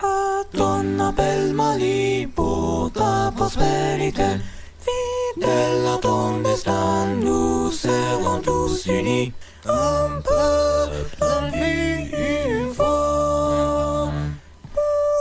[0.00, 4.40] A donna bel Malibu, ta prospérité,
[4.84, 9.32] fidèle à ton destin, nous serons tous unis.
[9.66, 10.96] Un peuple,
[11.54, 14.10] une fois,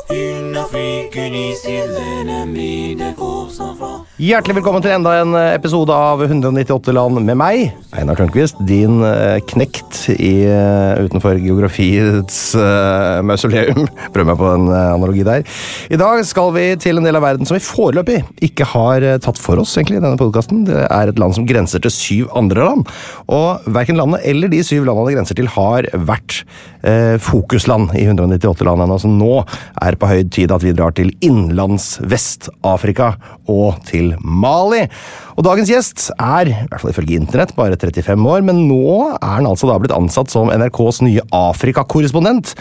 [0.10, 4.06] une Afrique unie, si l'ennemi des pauvres enfants.
[4.24, 9.42] Hjertelig velkommen til enda en episode av 198 land med meg, Einar Tørnquist, din eh,
[9.50, 13.84] knekt i, eh, utenfor geografiets uh, mausoleum.
[14.16, 15.44] Prøv meg på en eh, analogi der.
[15.92, 19.18] I dag skal vi til en del av verden som vi foreløpig ikke har eh,
[19.24, 20.64] tatt for oss, egentlig, i denne podkasten.
[20.70, 22.88] Det er et land som grenser til syv andre land.
[23.28, 26.40] Og verken landet eller de syv landene det grenser til, har vært
[26.86, 29.00] uh, fokusland i 198 land ennå.
[29.04, 33.14] Så nå er det på høy tid at vi drar til innlands Vest-Afrika
[33.52, 34.90] og til Mali.
[35.34, 38.84] Og dagens gjest er, i hvert fall ifølge internett, bare 35 år, men nå
[39.16, 42.54] er han altså da blitt ansatt som NRKs nye Afrikakorrespondent.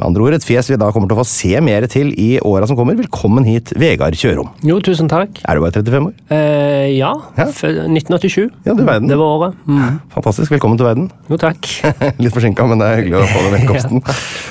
[0.00, 2.28] Med andre ord et fjes vi da kommer til å få se mer til i
[2.46, 2.94] åra som kommer.
[2.96, 4.48] Velkommen hit, Vegard Kjørom.
[4.64, 5.42] Jo, tusen takk.
[5.42, 6.14] Er du bare 35 år?
[6.32, 7.48] Eh, ja, Ja.
[7.50, 8.46] 1987.
[8.64, 9.10] Ja, du verden.
[9.10, 9.58] Det var året.
[9.66, 9.98] Mm.
[10.14, 10.54] Fantastisk.
[10.54, 11.10] Velkommen til verden.
[11.28, 11.66] Jo, takk.
[12.22, 14.04] Litt forsinka, men det er hyggelig å få den velkomsten.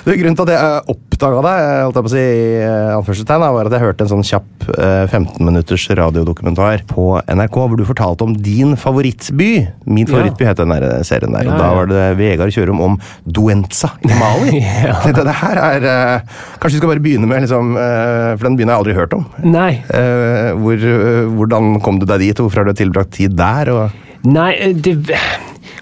[0.09, 2.21] Du, grunnen til at jeg oppdaga deg, holdt jeg på å si,
[2.63, 7.57] eh, anførselstegn, var at jeg hørte en sånn kjapp eh, 15 minutters radiodokumentar på NRK
[7.69, 9.51] hvor du fortalte om din favorittby.
[9.89, 11.47] Min favorittby het den der serien der.
[11.47, 11.77] Ja, og Da ja.
[11.77, 14.63] var det Vegard Kjørum om Duenza i Mali.
[14.79, 14.95] Ja.
[15.03, 18.55] det, det her er uh, Kanskje vi skal bare begynne med, liksom, uh, for den
[18.59, 19.25] byen har jeg aldri hørt om.
[19.43, 19.71] Nei.
[19.91, 23.71] Uh, hvor, eh, hvordan kom du deg dit, og hvorfor har du tilbrakt tid der?
[23.73, 24.07] og...
[24.27, 24.97] Nei, eh, det,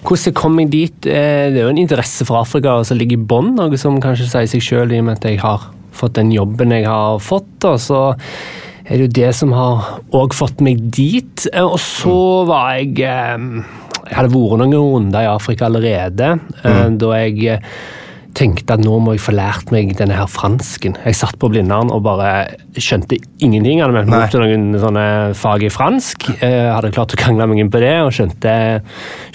[0.03, 3.17] hvordan jeg kom meg dit eh, Det er jo en interesse for Afrika som ligger
[3.17, 6.19] i bånn, noe som kanskje sier seg sjøl i og med at jeg har fått
[6.19, 7.55] den jobben jeg har fått.
[7.65, 8.01] Og så
[8.87, 11.47] er det jo det som har òg fått meg dit.
[11.51, 13.37] Eh, Og så var jeg eh,
[14.07, 16.95] Jeg hadde vært noen runder i Afrika allerede, mm.
[17.01, 17.71] da jeg eh,
[18.37, 20.97] tenkte at nå må jeg få lært meg denne her fransken.
[21.05, 22.29] Jeg satt på Blindern og bare
[22.77, 23.79] skjønte ingenting.
[23.79, 25.05] Jeg hadde meldt meg til noen sånne
[25.37, 26.27] fag i fransk.
[26.37, 28.53] Eh, hadde klart å krangle meg inn på det og skjønte,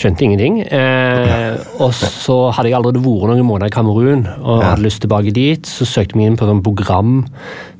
[0.00, 0.60] skjønte ingenting.
[0.66, 5.34] Eh, og så hadde jeg allerede vært noen måneder i Kamerun og hadde lyst tilbake
[5.34, 5.66] dit.
[5.66, 7.22] Så søkte meg inn på et program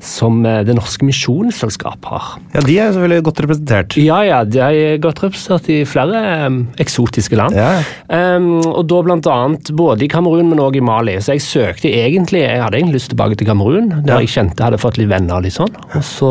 [0.03, 2.35] som eh, Det Norske Misjonsselskap har.
[2.57, 3.97] Ja, De er selvfølgelig godt representert.
[4.01, 7.55] Ja, ja, de er godt representert i flere eh, eksotiske land.
[7.55, 7.79] Ja.
[8.11, 11.12] Um, og da blant annet både i Kamerun, men også i Mali.
[11.21, 14.65] Så jeg søkte egentlig Jeg hadde egentlig lyst tilbake til Kamerun, der jeg kjente jeg
[14.69, 15.35] hadde fått litt venner.
[15.37, 15.73] og litt sånn.
[15.95, 16.29] Og så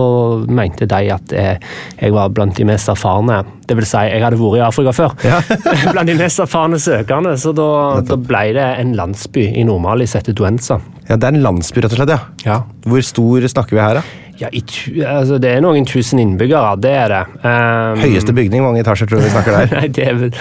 [0.48, 1.60] mente de at jeg,
[2.00, 3.43] jeg var blant de mest erfarne.
[3.69, 5.15] Det vil si, jeg hadde vært i Afrika før.
[5.26, 5.41] Ja.
[5.94, 7.37] blant de mest erfarne søkerne.
[7.38, 7.69] Så da,
[8.06, 10.81] da ble det en landsby i Nord-Mali Duenza.
[11.09, 12.16] Ja, Det er en landsby, rett og slett.
[12.16, 12.20] ja.
[12.47, 12.62] Ja.
[12.87, 14.22] Hvor stor snakker vi her, da?
[14.42, 17.22] Ja, altså, Det er noen tusen innbyggere, det er det.
[17.44, 19.72] Um, Høyeste bygning, mange etasjer tror du vi snakker der?
[19.78, 20.32] Nei, det er vel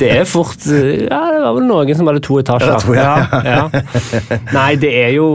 [0.00, 2.74] Det er fort Ja, det var vel noen som hadde to etasjer.
[2.74, 3.14] Ja, to, ja.
[3.44, 3.84] ja.
[4.58, 5.28] Nei, det er jo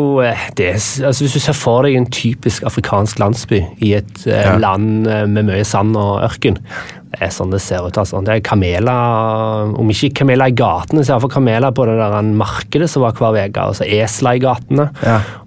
[0.58, 4.54] det er, altså Hvis du ser for deg en typisk afrikansk landsby i et eh,
[4.62, 7.98] land eh, med mye sand og ørken Det er sånn det ser ut.
[7.98, 8.22] altså.
[8.26, 12.90] Det er kameler, om ikke kameler i gatene, så iallfall kameler på det der markedet
[12.92, 13.68] som var hver uke.
[13.72, 14.90] Altså esler i gatene.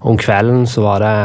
[0.01, 1.15] Om kvelden så var det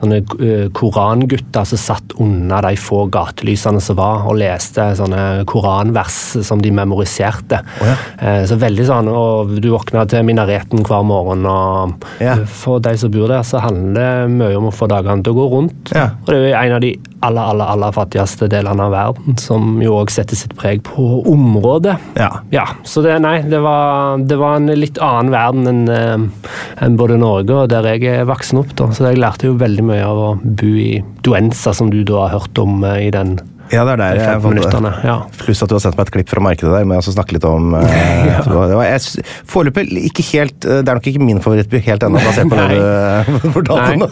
[0.00, 6.18] sånne eh, korangutter som satt under de få gatelysene som var, og leste sånne koranvers
[6.46, 7.62] som de memoriserte.
[7.82, 7.96] ja.
[8.20, 12.36] Eh, Så veldig sånn, og Du våkna til minareten hver morgen, og Ja.
[12.46, 13.94] for de som bor der, så handler
[14.28, 15.92] det mye om å få dagene til å gå rundt.
[15.94, 16.10] Ja.
[16.26, 19.80] Og det er jo en av de aller, aller, aller fattigste delene av verden, som
[19.82, 21.96] jo òg setter sitt preg på området.
[22.16, 22.30] Ja.
[22.52, 26.96] Ja, så det, nei, det var, det var en litt annen verden enn eh, enn
[26.96, 28.74] både Norge og der jeg er voksen opp.
[28.76, 28.86] da.
[28.94, 30.90] Så jeg lærte jo veldig mye av å bo i
[31.26, 33.38] Duenza, som du da har hørt om eh, i den
[33.68, 34.60] Ja, det er der jeg 15 fant det.
[34.62, 34.90] minuttene.
[35.04, 35.14] Ja.
[35.42, 37.34] Pluss at du har sendt meg et klipp fra markedet der, må jeg også snakke
[37.36, 37.74] litt om.
[37.76, 38.78] eh, ja.
[38.86, 42.56] jeg, Foreløpig ikke helt eh, Det er nok ikke min favorittby helt ennå, basert på
[42.56, 42.80] det
[43.44, 44.08] du fortalte nå.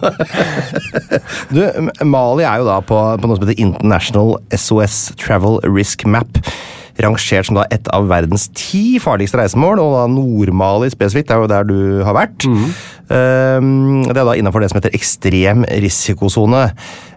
[1.56, 1.60] Du,
[2.04, 6.42] Mali er jo da på, på noe som heter International SOS Travel Risk Map.
[7.02, 11.28] Rangert som da et av verdens ti farligste reisemål, og da Nord-Mali spesifikt.
[11.28, 12.46] Det er jo der du har vært.
[13.06, 16.64] Um, det er da innenfor det som heter ekstrem risikosone.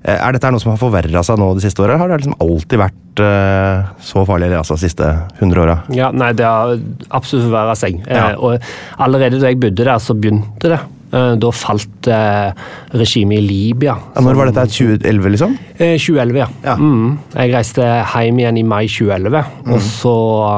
[0.04, 1.98] Eh, Er dette noe som har forverra seg nå de siste åra?
[2.00, 5.10] Har det liksom alltid vært eh, så farlig altså, de siste
[5.40, 5.80] 100 åra?
[5.96, 6.76] Ja, nei, det har
[7.10, 8.00] absolutt forverra seg.
[8.06, 8.30] Ja.
[8.30, 10.80] Eh, og allerede da jeg bodde der, så begynte det.
[11.10, 12.52] Eh, da falt eh,
[12.94, 13.96] regimet i Libya.
[14.16, 14.68] Ja, når var dette?
[14.76, 15.56] 2011, liksom?
[15.80, 16.50] Eh, 2011, ja.
[16.68, 16.76] Ja.
[16.78, 17.16] Mm.
[17.34, 19.42] Jeg reiste hjem igjen i mai 2011,
[19.74, 20.14] og så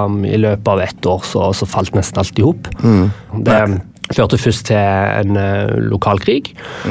[0.09, 2.67] um, i løpet av ett år så, så falt nesten alt i hop.
[3.47, 3.61] Det
[4.11, 6.49] førte først til en uh, lokal krig,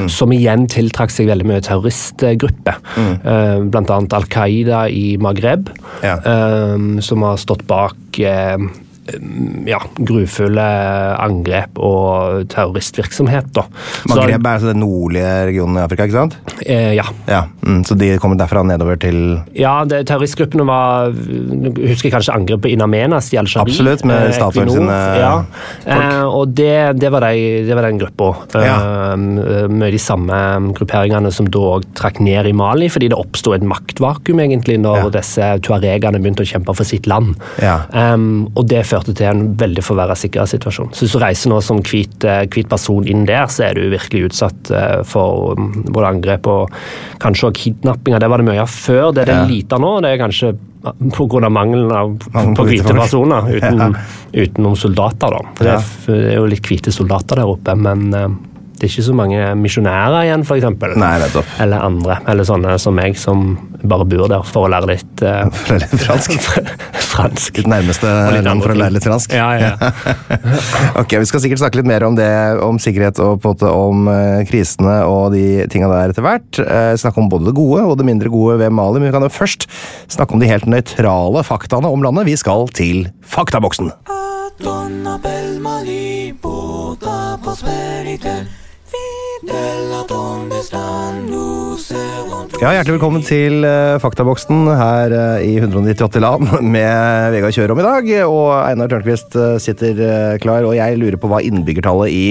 [0.09, 2.79] som igjen tiltrakk seg veldig mye terroristgrupper.
[2.97, 5.69] Eh, blant annet Al Qaida i Maghreb,
[6.01, 6.15] Ja.
[6.25, 8.57] uh, som har stått bak eh,
[9.69, 10.65] ja, grufulle
[11.21, 13.51] angrep og terroristvirksomhet.
[13.55, 13.65] Da.
[14.11, 16.37] Magreb er altså den nordlige regionen i Afrika, ikke sant?
[16.65, 17.05] Eh, ja.
[17.27, 22.71] Ja, mm, Så de kommer derfra nedover til Ja, det, terroristgruppene var husker kanskje angrepet
[22.71, 23.71] i Namenas i Al-Shari.
[23.71, 25.31] Absolutt, med eh, Statoil sine ja.
[25.85, 28.31] Eh, og det, det, var de, det var den gruppa.
[28.61, 28.77] Ja.
[29.13, 30.37] Eh, mye de samme
[30.77, 35.01] grupperingene som da òg trakk ned i Mali, fordi det oppsto et maktvakuum egentlig når
[35.01, 35.09] Ja.
[35.17, 37.33] disse tuaregene begynte å kjempe for sitt land.
[37.61, 37.79] Ja.
[37.89, 40.91] Um, og det førte til en veldig forverra sikkerhetssituasjon.
[40.93, 44.29] Så hvis du reiser nå som hvit, eh, person inn der, så er du virkelig
[44.29, 46.69] utsatt eh, for um, både angrep og
[47.19, 48.19] kanskje også kidnappinger.
[48.19, 49.11] Det var det mye av før.
[49.13, 49.45] Det er det Ja.
[49.49, 50.01] lite av nå.
[50.01, 51.49] Det er kanskje pga.
[51.49, 53.95] mangelen av, Mangel på på hvite personer uten,
[54.33, 55.29] utenom soldater.
[55.29, 55.41] da.
[55.55, 55.79] For det, Ja.
[56.13, 58.27] er, det er jo litt hvite soldater der oppe, men eh,
[58.81, 60.63] det er ikke så mange misjonærer igjen, f.eks.
[61.61, 62.15] Eller andre.
[62.31, 63.51] Eller sånne som meg, som
[63.85, 65.45] bare bor der for å lære litt uh,
[66.01, 66.33] fransk.
[67.11, 67.59] fransk.
[67.59, 68.09] Ditt nærmeste
[68.41, 69.35] land for å lære litt fransk.
[69.37, 69.91] Ja, ja.
[71.01, 72.31] ok, Vi skal sikkert snakke litt mer om det,
[72.65, 76.49] om sikkerhet og på en måte om uh, krisene og de tinga der etter hvert.
[76.57, 79.27] Uh, snakke om både det gode og det mindre gode ved Mali, men vi kan
[79.27, 79.67] jo først
[80.09, 82.31] snakke om de helt nøytrale faktaene om landet.
[82.31, 83.93] Vi skal til Faktaboksen.
[84.61, 88.33] Donna Bell Mali, porta prosperite,
[92.61, 97.85] Ja, Hjertelig velkommen til eh, Faktaboksen her eh, i 198 land med Vegard Kjørom i
[97.85, 98.09] dag.
[98.27, 99.95] Og Einar Tørnquist eh, sitter
[100.43, 102.25] klar, og jeg lurer på hva innbyggertallet i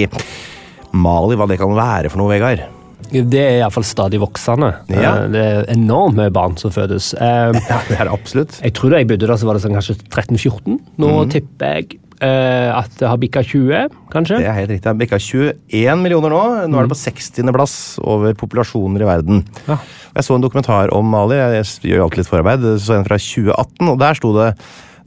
[1.01, 2.67] Mali hva det kan være for noe, Vegard?
[3.11, 4.75] Det er iallfall stadig voksende.
[4.93, 5.15] Ja.
[5.33, 7.15] Det er enormt mye barn som fødes.
[7.21, 7.49] Ja,
[7.89, 8.61] det er det absolutt.
[8.61, 10.77] Jeg tror da jeg bodde der, så var det sånn kanskje 13-14.
[11.01, 11.33] Nå mm.
[11.33, 14.43] tipper jeg at det har bikka 20, kanskje.
[14.43, 14.85] Det er helt riktig.
[14.85, 16.43] Det har bikka 21 millioner nå.
[16.69, 17.49] Nå er det på 60.
[17.57, 17.75] plass
[18.05, 19.43] over populasjoner i verden.
[19.65, 19.79] Ja.
[20.19, 21.39] Jeg så en dokumentar om Mali.
[21.39, 22.69] Jeg gjør jo alltid litt forarbeid.
[22.75, 24.53] Jeg Så en fra 2018, og der sto det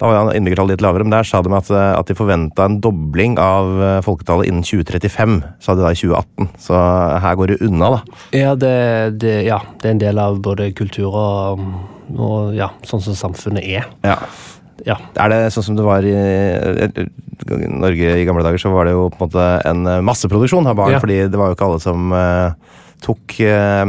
[0.01, 2.79] da var innbyggertallet litt lavere, men der sa de at, eh, at de forventa en
[2.83, 5.37] dobling av eh, folketallet innen 2035.
[5.63, 6.49] Sa de da i 2018.
[6.59, 6.79] Så
[7.23, 8.17] her går det unna, da.
[8.35, 8.73] Ja, det,
[9.21, 11.63] det, ja, det er en del av både kultur og,
[12.17, 13.87] og ja, sånn som samfunnet er.
[14.03, 14.17] Ja.
[14.87, 14.97] Ja.
[15.15, 18.93] Er det sånn som det var i i Norge i gamle dager, så var det
[18.95, 20.99] jo på en måte en eh, masseproduksjon av barn, Ja.
[21.03, 22.53] fordi det var jo ikke alle som uh,
[23.03, 23.85] tok eh,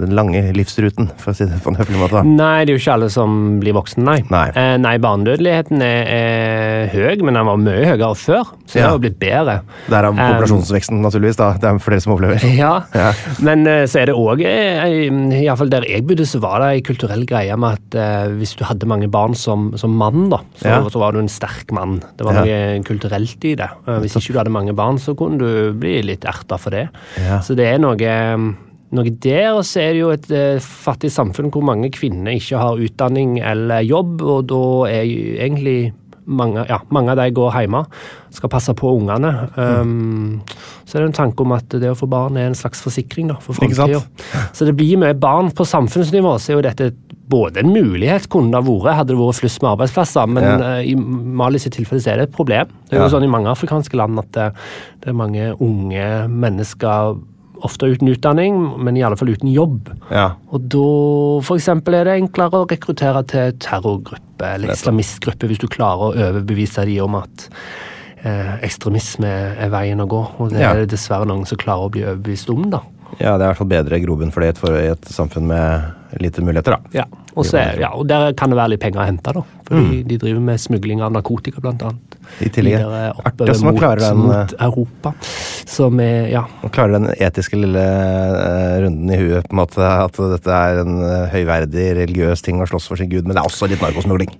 [0.00, 2.18] den lange livsruten, for å si det på en høflig måte.
[2.18, 2.22] da.
[2.24, 4.18] Nei, det er jo ikke alle som blir voksen, nei.
[4.30, 4.46] Nei.
[4.54, 8.44] Eh, nei barnedødeligheten er, er høy, men den var mye høyere før.
[8.66, 8.88] Så det Ja.
[8.88, 9.60] har jo blitt bedre.
[9.88, 11.36] Det er av populasjonsveksten, naturligvis.
[11.36, 11.52] da.
[11.60, 12.40] Det er flere som overlever.
[12.60, 13.12] Ja, Ja.
[13.40, 17.24] men eh, så er det òg Iallfall der jeg bodde, så var det ei kulturell
[17.28, 20.80] greie med at eh, hvis du hadde mange barn som, som mann, da, så, Ja.
[20.88, 22.00] så var du en sterk mann.
[22.16, 23.68] Det var noe kulturelt i det.
[23.86, 26.88] Eh, hvis ikke du hadde mange barn, så kunne du bli litt erta for det.
[27.46, 27.96] Så det er noe
[28.92, 32.58] noe der, og så er det jo et eh, fattig samfunn hvor mange kvinner ikke
[32.58, 35.92] har utdanning eller jobb, og da er jo egentlig
[36.30, 37.84] mange, ja, mange av de går hjemme,
[38.30, 39.30] skal passe på ungene.
[39.56, 40.42] Um,
[40.86, 43.30] så er det en tanke om at det å få barn er en slags forsikring
[43.32, 43.98] da, for framtida.
[44.54, 45.50] Så det blir mye barn.
[45.56, 46.90] På samfunnsnivå så er jo dette
[47.30, 50.54] både en mulighet, kunne det vært, hadde det vært flust med arbeidsplasser, men Ja.
[50.76, 52.66] eh, i Mali sitt tilfelle så er det et problem.
[52.90, 53.10] Det er jo Ja.
[53.16, 54.52] sånn i mange afrikanske land at det,
[55.00, 57.16] det er mange unge mennesker
[57.66, 59.90] ofte uten utdanning, men i alle fall uten jobb.
[60.10, 60.30] Ja.
[60.50, 60.84] Og da
[61.46, 66.14] for eksempel, er det enklere å rekruttere til terrorgruppe eller islamistgruppe hvis du klarer å
[66.30, 67.48] overbevise dem om at
[68.24, 69.28] eh, ekstremisme
[69.60, 70.22] er veien å gå.
[70.40, 70.72] Og det Ja.
[70.74, 72.70] er det dessverre noen som klarer å bli overbevist om.
[72.70, 72.80] da.
[73.18, 76.20] ja, det er i hvert fall bedre grobunn for det for, i et samfunn med
[76.20, 76.78] lite muligheter, da.
[76.94, 79.42] Ja, og, så er, ja, og der kan det være litt penger å hente, da.
[79.66, 82.16] Fordi de driver med smugling av narkotika, blant annet.
[82.42, 82.82] I tillegg.
[83.24, 85.12] Artig at man klarer den, mot Europa.
[85.70, 86.42] Som er Ja.
[86.64, 90.80] Man klarer den etiske lille eh, runden i huet på en måte at dette er
[90.82, 93.82] en eh, høyverdig religiøs ting å slåss for sin gud, men det er også litt
[93.82, 94.32] narkosmugling.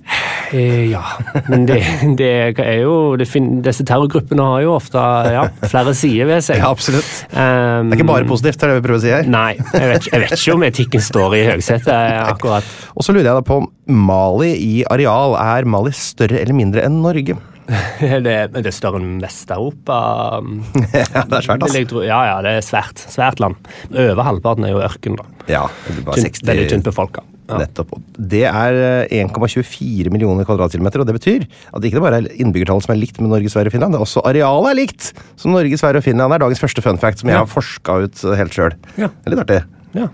[0.51, 1.03] Eh, ja,
[1.47, 1.79] men det,
[2.19, 6.59] det er jo det fin, Disse terrorgruppene har jo ofte ja, flere sider ved seg.
[6.63, 7.11] Ja, absolutt.
[7.31, 9.31] Um, Det er ikke bare positivt, er det vi prøver å si her.
[9.31, 11.95] Nei, jeg vet, jeg vet ikke om etikken står i høgsetet
[12.25, 12.67] akkurat.
[12.97, 16.83] Og så lurer jeg da på om Mali i areal, er Mali større eller mindre
[16.87, 17.39] enn Norge?
[18.27, 19.97] Det, det er større enn Vest-Europa.
[20.41, 22.03] ja, det er svært, altså.
[22.07, 23.03] Ja, ja, det er svært.
[23.13, 23.59] Svært land.
[23.95, 25.27] Over halvparten er jo ørken, da.
[25.51, 27.23] Ja, det er bare 60 Veldig tynt befolka.
[27.51, 27.59] Ja.
[27.65, 27.97] Nettopp.
[28.31, 28.77] Det er
[29.11, 33.01] eh, 1,24 millioner kvadratkilometer, og det betyr at det ikke bare er innbyggertallet som er
[33.01, 35.09] likt med Norge, Sverige og Finland, det er også arealet er likt!
[35.41, 37.43] Så Norge, Sverige og Finland er dagens første fun fact som jeg Ja.
[37.43, 38.77] har forska ut eh, helt sjøl.
[39.01, 39.11] Ja.
[39.11, 39.61] Det er litt artig.
[39.99, 40.07] Ja.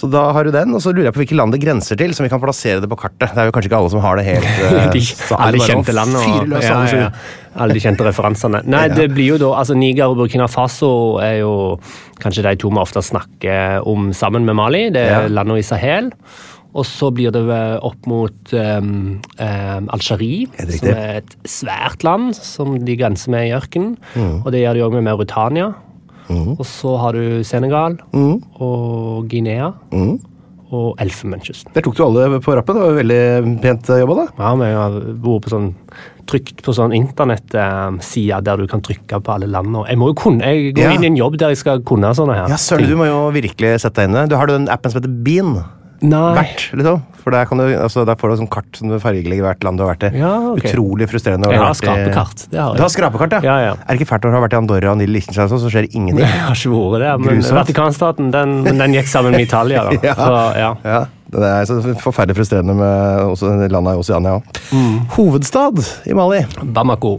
[0.00, 2.14] Så da har du den, og så lurer jeg på hvilke land det grenser til,
[2.16, 3.34] som vi kan plassere det på kartet.
[3.34, 5.02] Det er jo kanskje ikke alle som har det helt eh, De,
[5.36, 7.08] alle det kjente land og ja, ja, ja,
[7.60, 8.62] Alle de kjente referansene.
[8.74, 11.52] Nei, det blir jo da altså Niger og Burkina Faso er jo
[12.22, 14.86] kanskje de to vi ofte snakker om sammen med Mali.
[14.94, 15.34] Det er Ja.
[15.40, 16.08] landene i Sahel.
[16.70, 17.42] Og så blir det
[17.82, 23.54] opp mot um, um, Algerie, som er et svært land som de grenser med i
[23.56, 23.96] ørkenen.
[24.14, 24.36] Mm.
[24.44, 25.72] Og det gjør de òg med Mauritania.
[26.30, 28.42] Og så har du Senegal Mm.
[28.60, 29.72] og Guinea
[30.70, 31.72] og Elfenbenskysten.
[31.74, 32.76] Der tok du alle på rappen.
[32.78, 34.26] Det var veldig pent eh, jobba, da.
[34.38, 34.90] Ja, vi har
[35.24, 35.74] vært på sånn
[36.30, 39.82] trykt på sånn internettside der du kan trykke på alle landene.
[39.90, 40.92] Jeg må jo kunne, jeg går Ja.
[40.94, 43.30] inn i en jobb der jeg skal kunne sånne her Ja, søren, du må jo
[43.34, 44.28] virkelig sette deg inn i det.
[44.30, 45.64] Du har den appen som heter Bean.
[46.02, 46.34] Nei.
[46.38, 46.62] vært.
[46.78, 47.02] liksom.
[47.20, 49.76] For der, kan du, altså, der får du sånn kart som du fargelegger hvert land
[49.76, 50.18] du har vært i.
[50.22, 50.62] Ja, ok.
[50.64, 51.50] Utrolig frustrerende.
[51.52, 52.46] Jeg har skrapekart.
[52.48, 52.78] Det har jeg.
[52.78, 53.40] Du har skrapekart, ja?
[53.44, 53.72] Ja, ja.
[53.84, 55.72] Er det ikke fælt når du har vært i Andorra og Liechtenstein, og sånn, så
[55.74, 56.24] skjer ingenting?
[56.30, 57.58] Jeg har ikke vært der, men Grusomt.
[57.60, 59.84] Vatikanstaten den, den gikk sammen med Italia.
[59.90, 59.98] Da.
[60.10, 60.14] Ja.
[60.16, 60.70] Så, ja.
[60.84, 61.00] Ja,
[61.36, 64.60] det er så forferdelig frustrerende med også landet i Oceania òg.
[64.72, 64.96] Mm.
[65.18, 66.40] Hovedstad i Mali.
[66.64, 67.18] Bamako.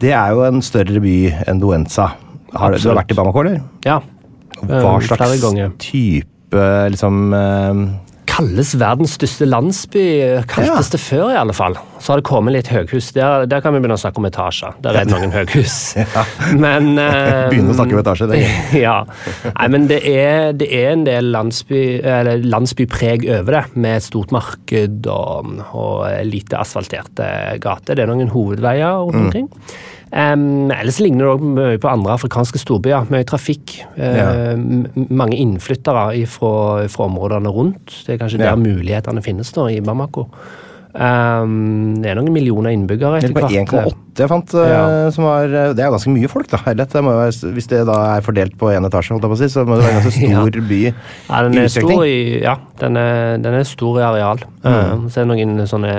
[0.00, 1.16] Det er jo en større by
[1.46, 2.08] enn Duenza.
[2.54, 3.60] Har, du- du har vært i Bamako, eller?
[3.84, 4.00] Ja.
[4.64, 5.44] Hva Eh, slags
[5.82, 6.64] type
[6.94, 7.84] liksom eh,
[8.34, 10.02] Kalles verdens største landsby,
[10.50, 10.90] kaltes Ja.
[10.90, 11.76] det før i alle fall.
[12.02, 13.12] Så har det kommet litt høghus.
[13.14, 14.74] Der, der kan vi begynne å snakke om etasjer.
[14.82, 15.76] Der er det noen høghus.
[16.64, 18.42] Men uh, Begynne å snakke om etasjer, Det
[18.82, 18.96] ja.
[19.52, 24.08] Nei, men det er, det er en del landsby, eller landsbypreg over det, med et
[24.10, 27.30] stort marked og, og lite asfalterte
[27.62, 27.94] gater.
[27.94, 29.54] Det er noen hovedveier rundt Mm.
[30.14, 33.08] Um, ellers ligner det også mye på andre afrikanske storbyer.
[33.10, 33.80] Mye trafikk.
[33.96, 34.54] eh, Ja.
[34.54, 38.04] Uh, mange innflyttere fra områdene rundt.
[38.06, 38.50] Det er kanskje Ja.
[38.54, 40.28] der mulighetene finnes da, i Bamako.
[40.94, 44.52] Um, det er noen millioner innbyggere Det er bare 1,8 jeg fant.
[44.54, 45.10] eh, Ja.
[45.10, 46.58] Som var, eh, det er ganske mye folk, da.
[46.74, 49.48] Det være, hvis det da er fordelt på én etasje, holdt jeg på å si,
[49.50, 50.80] så må det være en ganske stor by.
[51.28, 54.38] Ja, den er stor i, ja, den er, den er stor i areal.
[54.62, 54.70] Mm.
[54.70, 55.94] Uh, så er det noen sånne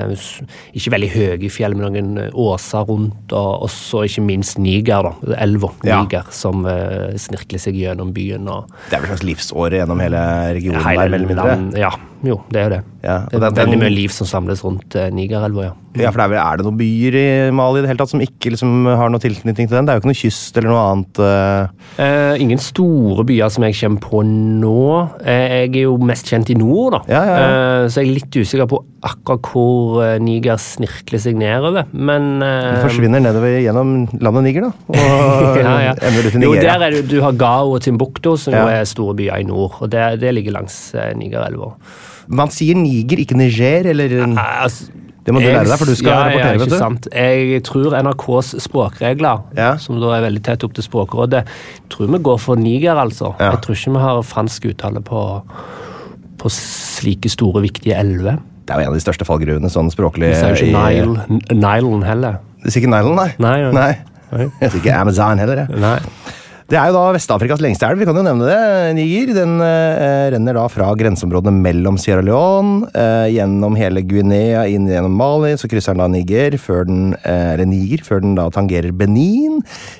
[0.73, 5.35] ikke veldig høye fjell, men noen åser rundt, og også ikke minst Niger, da.
[5.43, 6.01] Elva Ja.
[6.01, 8.47] Niger, som uh, snirkler seg gjennom byen.
[8.47, 10.23] og Det er vel slags livsåre gjennom hele
[10.55, 11.79] regionen der, hele mer eller mindre.
[11.83, 11.91] Ja,
[12.23, 12.83] jo, det er jo det.
[13.05, 15.73] Ja, det det er veldig mye liv som samles rundt eh, Nigerelva, ja.
[15.95, 18.19] Ja, for det er, er det noen byer i Mali i det hele tatt som
[18.19, 19.85] ikke liksom har noe tilknytning til den?
[19.87, 21.21] Det er jo ikke noe kyst eller noe annet.
[21.23, 22.01] eh.
[22.03, 24.73] Eh, ingen store byer som jeg kommer på nå.
[25.23, 26.99] Eh, jeg er jo mest kjent i nord, da.
[27.13, 27.37] Ja, ja.
[27.45, 31.87] Eh, så jeg er litt usikker på akkurat hvor eh, Niger snirkler seg nedover.
[31.93, 34.73] Men Du forsvinner nedover gjennom landet Niger, da.
[34.91, 35.93] Og ja, ja.
[36.09, 39.15] ender ut i Jo, der er det, du har Gao og Timbuktu, som er store
[39.21, 39.79] byer i nord.
[39.79, 41.71] Og det, det ligger langs Nigerelva.
[42.27, 44.89] Man sier Niger, ikke Niger, eller Eh, altså,
[45.25, 46.77] Det må du jeg- lære deg, for du skal ja, rapportere, ja, vet ikke du.
[46.77, 47.07] Sant.
[47.11, 49.75] Jeg tror NRKs språkregler, Ja.
[49.77, 51.45] som da er veldig tett opp til Språkrådet,
[51.89, 53.33] tror vi går for Niger, altså.
[53.39, 53.51] Ja.
[53.51, 55.41] Jeg tror ikke vi har fransk uttale på,
[56.37, 58.37] på slike store, viktige elver.
[58.65, 60.29] Det er jo en av de største fallgruvene sånn språklig.
[60.29, 62.39] Vi sier jo ikke Nile, Nilen heller.
[62.63, 63.31] Det sier ikke Nilen, nei?
[63.39, 63.71] Nei, ja.
[63.71, 63.97] nei.
[64.61, 65.79] Jeg sier ikke Amazon heller, jeg.
[65.79, 65.99] Nei.
[66.65, 68.93] Det er jo da Vest-Afrikas lengste elv, vi kan jo nevne det.
[68.97, 69.35] Niger.
[69.37, 75.13] Den eh, renner da fra grenseområdene mellom Sierra Leone, eh, gjennom hele Guinea, inn gjennom
[75.13, 78.95] Mali, så krysser den da Niger, før den, eh, eller Niger, før den da tangerer
[78.97, 79.59] Benin.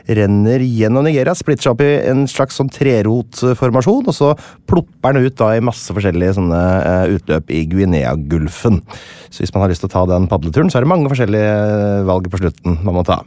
[0.10, 4.32] Renner gjennom Nigeria, splitter seg opp i en slags sånn trerotformasjon, og så
[4.66, 8.82] plopper den ut da i masse forskjellige sånne eh, utløp i Guinea-gulfen.
[9.30, 12.04] Så hvis man har lyst til å ta den padleturen, så er det mange forskjellige
[12.10, 13.22] valg på slutten man må ta.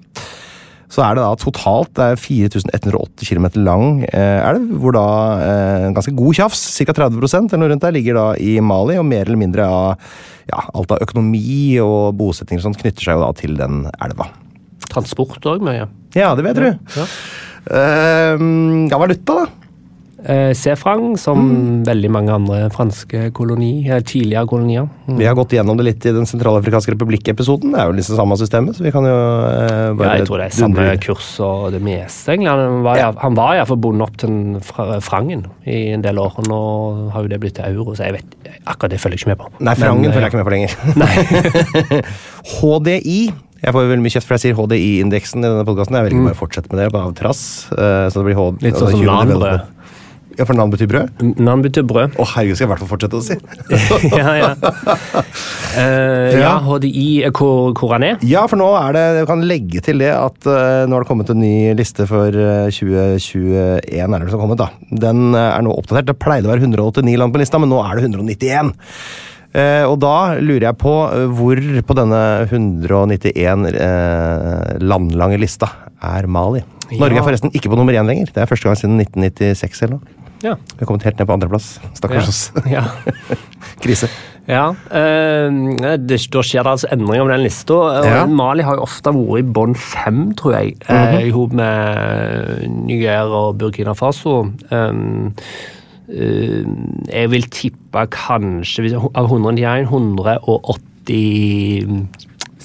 [0.89, 5.07] Så er det da totalt det er 4180 km lang eh, elv, hvor da
[5.45, 6.97] eh, en ganske god tjafs, ca.
[6.97, 10.09] 30 eller noe rundt der, ligger da i Mali, og mer eller mindre av
[10.49, 14.31] ja, alt av økonomi og bosettinger og sånt knytter seg jo da til den elva.
[14.89, 15.85] Transport òg mye.
[16.17, 16.71] Ja, det vet du.
[16.97, 17.07] Ja.
[17.69, 18.49] Eh,
[18.89, 19.68] ja, valuta, da?
[20.25, 21.85] Eh, C-franc, som Mm.
[21.87, 24.89] veldig mange andre franske koloni, eh, tidligere kolonier.
[25.07, 25.17] Mm.
[25.17, 27.71] Vi har gått gjennom det litt i Den sentralafrikanske republikk-episoden.
[27.71, 30.47] Det er jo liksom samme systemet, så vi kan jo eh, Ja, jeg tror det
[30.47, 32.33] er samme dundre- kurs og det meste.
[32.35, 32.49] egentlig.
[32.49, 33.13] Han var, Ja.
[33.17, 36.33] han var iallfall bonde opp til fra- frangen i en del år.
[36.49, 38.25] Nå har jo det blitt til euro, så jeg vet,
[38.67, 39.47] akkurat det følger jeg ikke med på.
[39.61, 42.03] Nei, frangen eh, følger jeg ikke med på lenger.
[42.59, 43.33] HDI.
[43.59, 45.97] Jeg får veldig mye kjeft for jeg sier HDI-indeksen i denne podkasten.
[45.99, 47.41] Jeg vil ikke bare fortsette med det, bare av trass.
[47.71, 48.59] Så det blir H Mm.
[48.63, 49.41] Litt sånn som Human nanbrød.
[49.41, 49.75] Development.
[50.39, 51.23] Ja, for navn betyr brød?
[51.43, 52.15] Navn betyr brød.
[52.15, 53.37] Å herregud, skal jeg i hvert fall fortsette å si.
[54.21, 54.51] ja, ja.
[55.75, 56.53] Uh, ja, Ja.
[56.63, 58.21] HDI, hvor, hvor han er?
[58.27, 61.11] Ja, for nå er det Jeg kan legge til det at uh, nå har det
[61.11, 63.83] kommet en ny liste for eh, 2021.
[63.83, 64.69] er det som har kommet da.
[65.07, 66.13] Den eh, er nå oppdatert.
[66.13, 68.73] Det pleide å være 189 land på lista, men nå er det 191.
[69.57, 75.71] Eh, og da lurer jeg på eh, hvor på denne 191 eh, landlange lista
[76.05, 76.61] er Mali.
[76.99, 78.31] Norge er forresten ikke på nummer én lenger.
[78.35, 80.17] Det er første gang siden 1996 eller noe.
[80.43, 80.55] Ja.
[80.55, 81.81] Vi har kommet helt ned på andreplass.
[81.99, 82.43] Stakkars oss.
[82.77, 82.85] ja.
[83.83, 84.09] Krise.
[84.49, 85.53] Ja, eh,
[86.01, 87.75] det, Da skjer det altså endringer med den lista.
[88.07, 88.23] Ja.
[88.27, 93.29] Mali har jo ofte vært i bånn fem, tror jeg, eh, i hop med Niger
[93.29, 94.39] og Burkina Faso.
[94.71, 95.35] Um,
[96.09, 96.65] eh,
[97.13, 99.85] jeg vil tippe kanskje av 191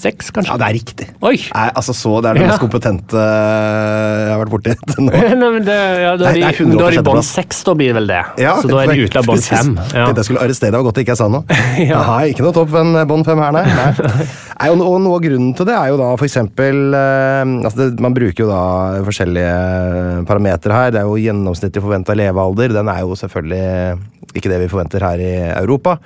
[0.04, 0.52] 186, kanskje.
[0.52, 1.08] Ja, det er riktig.
[1.24, 1.38] Oi!
[1.54, 2.48] Nei, altså så, Det er det Ja.
[2.52, 5.12] mest kompetente jeg har vært borti til nå.
[5.42, 7.04] Nei, men det, ja, da er er de, da er de 186.
[7.08, 8.22] bånd seks, da blir det vel det.
[8.44, 9.74] Ja, så da er de ute av bånd fem.
[9.80, 10.06] Ja.
[10.08, 11.60] Tenkte jeg skulle arrestere deg, og godt det ikke jeg sa noe.
[11.84, 12.00] Ja.
[12.02, 13.64] Aha, ikke noe topp enn bånd fem her, nei.
[13.68, 14.28] nei.
[14.54, 17.88] Nei, og, og noe av grunnen til det er jo da eksempel eh, altså det,
[18.04, 18.62] Man bruker jo da
[19.04, 20.94] forskjellige parametere her.
[20.94, 22.72] Det er jo gjennomsnittlig forventa levealder.
[22.78, 23.98] Den er jo selvfølgelig
[24.34, 25.98] ikke det vi forventer her i Europa.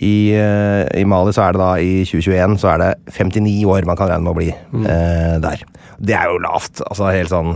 [0.00, 3.86] I, eh, I Mali så er det da i 2021 så er det 59 år
[3.88, 4.86] man kan regne med å bli Mm.
[4.86, 5.62] eh, der.
[5.98, 6.82] Det er jo lavt.
[6.90, 7.54] Altså helt sånn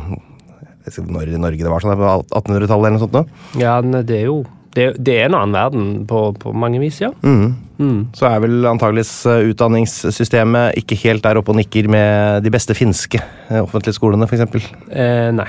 [0.81, 3.13] jeg vet ikke Når i Norge det var sånn, på 1800-tallet eller noe sånt.
[3.13, 3.61] nå.
[3.61, 4.39] Ja, det er jo
[4.73, 7.11] det, det er en annen verden på, på mange vis, ja.
[7.27, 8.07] Mm.
[8.15, 12.77] Så er vel antageligvis eh, utdanningssystemet ikke helt der oppe og nikker med de beste
[12.79, 13.19] finske
[13.51, 14.71] eh, offentlige skolene, f.eks.
[14.93, 15.49] Eh, nei.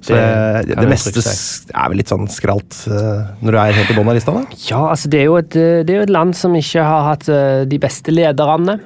[0.00, 3.96] Så det, det, meste er vel litt sånn skralt eh, når du er helt i
[3.98, 4.60] bunnen av lista, da?
[4.64, 7.28] Ja, altså det er, et, eh, det er jo et land som ikke har hatt
[7.28, 8.78] eh, de beste lederne.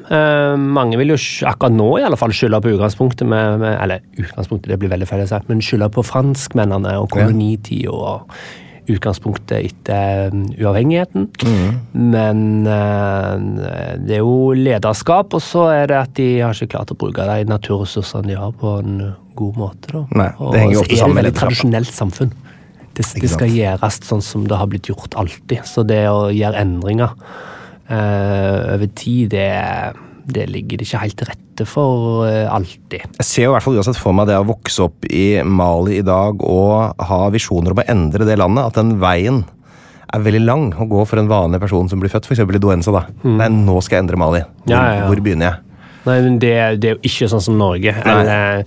[0.59, 4.72] Mange vil jo akkurat nå i alle fall skylde på utgangspunktet med, med Eller utgangspunktet,
[4.72, 8.35] det blir veldig feil å si, men skylde på franskmennene og kolonitida og
[8.90, 11.31] utgangspunktet etter uavhengigheten.
[11.31, 11.79] uavhengigheten.
[12.12, 12.40] Men
[14.05, 17.24] det er jo lederskap, og så er det at de har ikke klart å bruke
[17.31, 19.92] de naturressursene de har, på en god måte.
[19.92, 20.03] Da.
[20.14, 22.33] Nei, det og henger jo så ofte er sammen det et veldig tradisjonelt samfunn.
[22.94, 25.64] Det, det skal gjøres sånn som det har blitt gjort alltid.
[25.66, 27.14] Så det å gjøre endringer
[27.88, 29.49] eh, over tid, det,
[30.31, 33.09] det ligger det ikke helt til rette for eh, alltid.
[33.18, 35.99] Jeg ser jo i hvert fall uansett for meg det å vokse opp i Mali
[36.01, 39.42] i dag og ha visjoner om å endre det landet, at den veien
[40.14, 42.44] er veldig lang å gå for en vanlig person som blir født f.eks.
[42.47, 42.92] i Doenza.
[42.94, 43.07] da.
[43.27, 44.44] Nei, nå skal jeg endre Mali.
[44.44, 44.70] Hvor, Mm.
[44.70, 45.07] Ja, ja, ja.
[45.11, 45.81] hvor begynner jeg?
[46.05, 47.90] Nei, men det, det er jo ikke sånn som Norge.
[48.05, 48.62] Eller,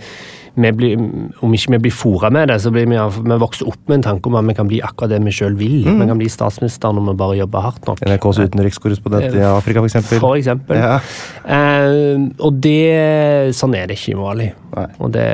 [0.58, 1.02] vi blir,
[1.46, 4.06] om ikke vi blir fora med det, så blir vi, vi vokser opp med en
[4.08, 5.84] tanke om at vi kan bli akkurat det vi sjøl vil.
[5.86, 6.02] Mm.
[6.02, 8.02] Vi kan bli statsminister når vi bare jobber hardt nok.
[8.02, 10.15] NRKs utenrikskorrespondent i Afrika, f.eks.
[10.17, 10.82] For eksempel.
[10.82, 10.98] Ja.
[11.46, 14.50] Eh, og det, sånn er det ikke i Mali.
[14.75, 14.86] Nei.
[14.99, 15.27] Og det,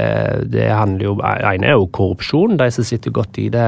[0.54, 2.58] det handler jo ene er jo korrupsjon.
[2.60, 3.66] De som sitter godt i det,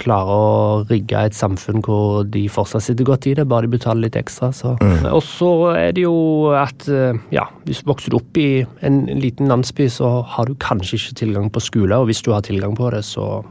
[0.00, 4.06] klarer å rigge et samfunn hvor de fortsatt sitter godt i det, bare de betaler
[4.06, 4.50] litt ekstra.
[4.56, 4.74] Så.
[5.12, 6.16] Og så er det jo
[6.56, 10.98] at eh, ja, hvis du vokser opp i en liten landsby, så har du kanskje
[11.00, 13.44] ikke tilgang på skole, og hvis du har tilgang på det, så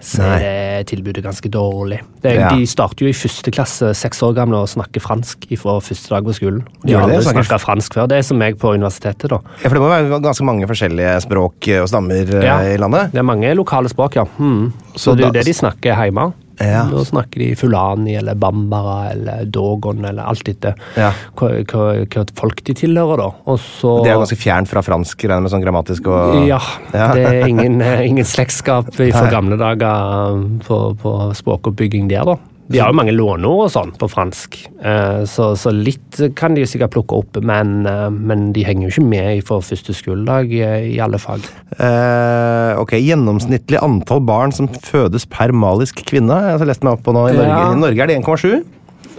[0.00, 0.40] så Nei.
[0.42, 2.00] er tilbudet ganske dårlig.
[2.22, 2.48] Det, Ja.
[2.54, 6.24] De starter jo i første klasse, seks år gamle, og snakker fransk fra første dag
[6.24, 6.62] på skolen.
[6.84, 8.06] De har aldri snakka fransk før.
[8.08, 9.40] Det er som meg på universitetet, da.
[9.62, 12.58] Ja, for det må være ganske mange forskjellige språk og stammer eh, Ja.
[12.62, 13.12] i landet.
[13.12, 14.24] Det er mange lokale språk, ja.
[14.38, 14.72] Mm.
[14.94, 16.32] Så Så det er jo det de snakker hjemme.
[16.60, 16.82] Ja.
[16.90, 21.10] Nå snakker de fulani eller bambara eller dogon eller alt etter Ja.
[21.38, 23.30] hva, hva, hva folk de tilhører, da.
[23.46, 26.60] Og så Det er ganske fjernt fra fransk, regner med sånn grammatisk og Ja,
[26.92, 27.12] Ja.
[27.14, 32.36] det er ingen, eh, ingen slektskap fra gamle dager um, på, på språkoppbygging der, da.
[32.70, 34.56] De har jo mange låneord og sånn på fransk,
[34.86, 38.92] eh, så, så litt kan de sikkert plukke opp, men, eh, men de henger jo
[38.92, 41.48] ikke med for første skoledag eh, i alle fag.
[41.74, 46.36] Eh, ok, Gjennomsnittlig antall barn som fødes per malisk kvinne.
[46.46, 47.66] Jeg har lest meg opp på nå I Norge, Ja.
[47.74, 48.62] I Norge er det 1,7.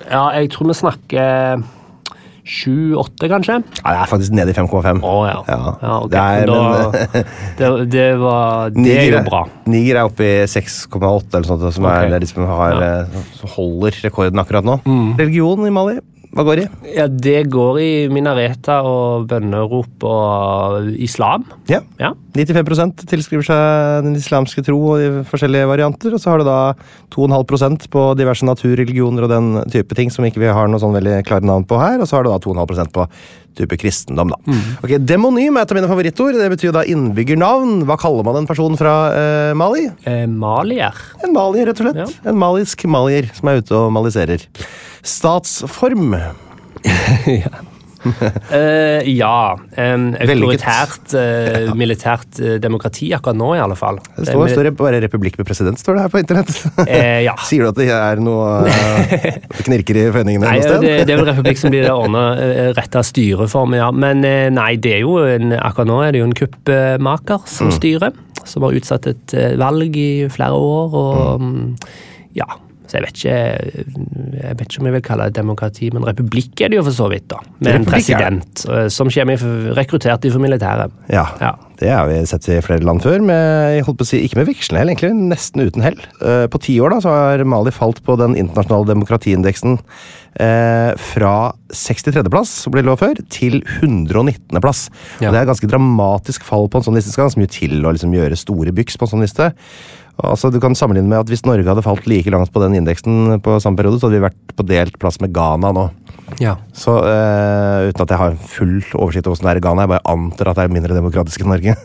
[0.07, 1.63] Ja, jeg tror vi snakker
[2.51, 3.57] 7-8, kanskje?
[3.79, 4.99] Ja, det er faktisk nede i 5,5.
[5.07, 5.37] Oh, ja.
[5.47, 6.11] Ja, ja ok.
[6.11, 7.25] det er- da, men-
[7.59, 9.43] det, det, var, det er jo bra.
[9.71, 12.11] Niger er oppe i 6,8 eller sånt, som okay.
[12.11, 13.25] er liksom har, ja.
[13.39, 14.81] som holder rekorden akkurat nå.
[14.85, 15.13] Mm.
[15.21, 15.99] Religion i Mali,
[16.31, 16.67] hva går i?
[16.95, 21.43] Ja, Det går i minareta og bønnerop og islam.
[21.71, 21.81] Ja.
[21.99, 22.13] Ja.
[22.31, 26.15] 95 tilskriver seg den islamske tro og de forskjellige varianter.
[26.15, 26.73] Og så har du da
[27.13, 31.21] 2,5% på diverse naturreligioner og den type ting som ikke vi har noe sånn veldig
[31.27, 31.99] klare navn på her.
[31.99, 33.07] Og så har du da 2,5% på
[33.59, 34.59] type kristendom, da.
[34.79, 36.37] Ok, Demonym er et av mine favorittord.
[36.39, 37.81] Det betyr da innbyggernavn.
[37.89, 39.89] Hva kaller man en person fra eh, Mali?
[40.07, 40.95] Eh, malier.
[41.25, 41.99] En malier, rett og slett.
[42.05, 42.31] Ja.
[42.31, 44.47] En malisk malier som er ute og maliserer.
[45.03, 46.15] Statsform.
[48.51, 49.53] Eh, ja.
[49.77, 51.21] Um, autoritært uh,
[51.67, 51.73] ja.
[51.77, 53.99] militært uh, demokrati akkurat nå, i alle fall.
[54.17, 56.51] Det står, det, står det bare republikk med president, står det her på internett.
[57.25, 57.35] Ja.
[57.47, 58.71] Sier du at det er noe
[59.61, 60.83] knirker i føyningene Nei, noe sted?
[60.83, 62.23] det, det er vel republikk som blir ordna
[62.77, 63.91] retta styreform, ja.
[63.93, 67.77] Men nei, det er jo en, akkurat nå er det jo en kuppmaker som Mm.
[67.77, 68.17] styrer.
[68.49, 71.65] Som har utsatt et valg i flere år, og mm,
[72.39, 72.49] ja.
[72.91, 73.35] Så jeg vet ikke
[74.41, 76.97] Jeg vet ikke om jeg vil kalle det demokrati, men republikk er det jo for
[76.97, 77.37] så vidt, da.
[77.63, 79.45] Med en president eh, som kommer
[79.77, 80.91] rekruttert fra militæret.
[81.13, 81.53] Ja, Ja.
[81.79, 83.21] det har vi sett i flere land før.
[83.23, 85.13] Med, jeg holdt på å si, ikke med vekslende hell, egentlig.
[85.31, 86.01] Nesten uten hell.
[86.19, 89.79] Eh, På ti år da, så har Mali falt på den internasjonale demokratiindeksen
[90.41, 91.35] eh, fra
[91.71, 94.89] 63.-plass, som ble lov før, til 119.-plass.
[95.23, 95.31] Ja.
[95.31, 97.11] Det er et ganske dramatisk fall på en sånn liste.
[97.11, 99.51] Det skal ganske mye til å liksom gjøre store byks på en sånn liste.
[100.19, 103.39] Altså, du kan sammenligne med at Hvis Norge hadde falt like langt på den indeksen
[103.41, 105.87] på samme periode, så hadde vi vært på delt plass med Ghana nå.
[106.39, 106.55] Ja.
[106.75, 109.93] Så uh, Uten at jeg har full oversikt over hvordan det er i Ghana, jeg
[109.93, 111.75] bare antar at det er mindre demokratisk enn Norge.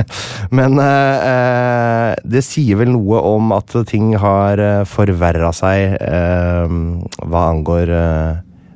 [0.58, 6.78] Men uh, det sier vel noe om at ting har forverra seg uh,
[7.22, 7.94] hva angår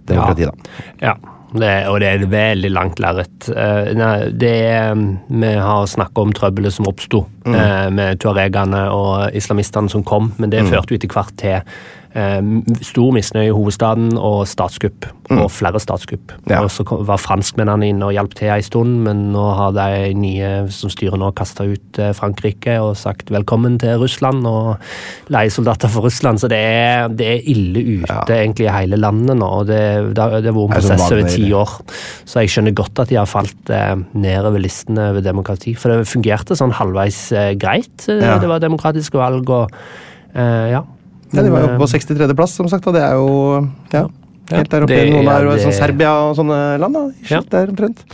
[0.07, 0.77] demokrati, da.
[1.03, 1.16] Ja,
[1.55, 3.49] det, og det er et veldig langt lerret.
[3.49, 9.89] Eh, det er- Vi har snakka om trøbbelet som oppsto eh, med tuaregene og islamistene
[9.91, 11.61] som kom, men det førte jo etter hvert til
[12.87, 15.05] stor misnøye i hovedstaden og statskupp.
[15.35, 16.33] Og flere statskupp.
[16.49, 16.61] Ja.
[16.63, 20.51] Og så var franskmennene inne og hjalp til en stund, men nå har de nye
[20.73, 24.77] som styrer nå, kasta ut eh, Frankrike og sagt velkommen til Russland og
[25.35, 26.39] leiesoldater for Russland.
[26.41, 29.51] Så det er, det er ille ute egentlig i hele landet nå.
[29.61, 29.83] og Det,
[30.15, 31.77] det, det har vært en prosess over ti år.
[32.25, 35.75] Så jeg skjønner godt at de har falt eh, nedover listene over demokrati.
[35.77, 38.07] For det fungerte sånn halvveis eh, greit.
[38.09, 38.39] Eh, Ja.
[38.43, 39.75] Det var demokratiske valg og
[40.35, 40.87] eh, ja.
[41.33, 43.31] Ja, de var jo oppe på 63.-plass, som sagt, og det er jo
[43.93, 44.05] ja,
[44.47, 44.99] Ja, helt der oppe.
[45.01, 46.95] i Noen er jo sånn Serbia og sånne land.
[46.95, 47.41] da, Ja.
[47.51, 48.05] Der omtrent.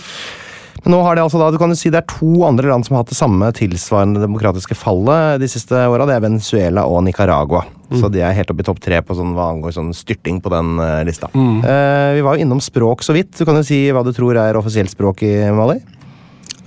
[0.82, 2.86] Men nå har de altså da, du kan jo si Det er to andre land
[2.86, 6.08] som har hatt det samme tilsvarende demokratiske fallet de siste åra.
[6.08, 7.62] Det er Venezuela og Nicaragua.
[7.92, 8.00] Mm.
[8.00, 10.50] Så de er helt oppe i topp tre på sånn, hva angår sånn styrting på
[10.50, 11.30] den uh, lista.
[11.36, 11.62] Mm.
[11.62, 13.36] Uh, vi var jo innom språk så vidt.
[13.38, 15.78] Du kan jo si hva du tror er offisielt språk i Mali?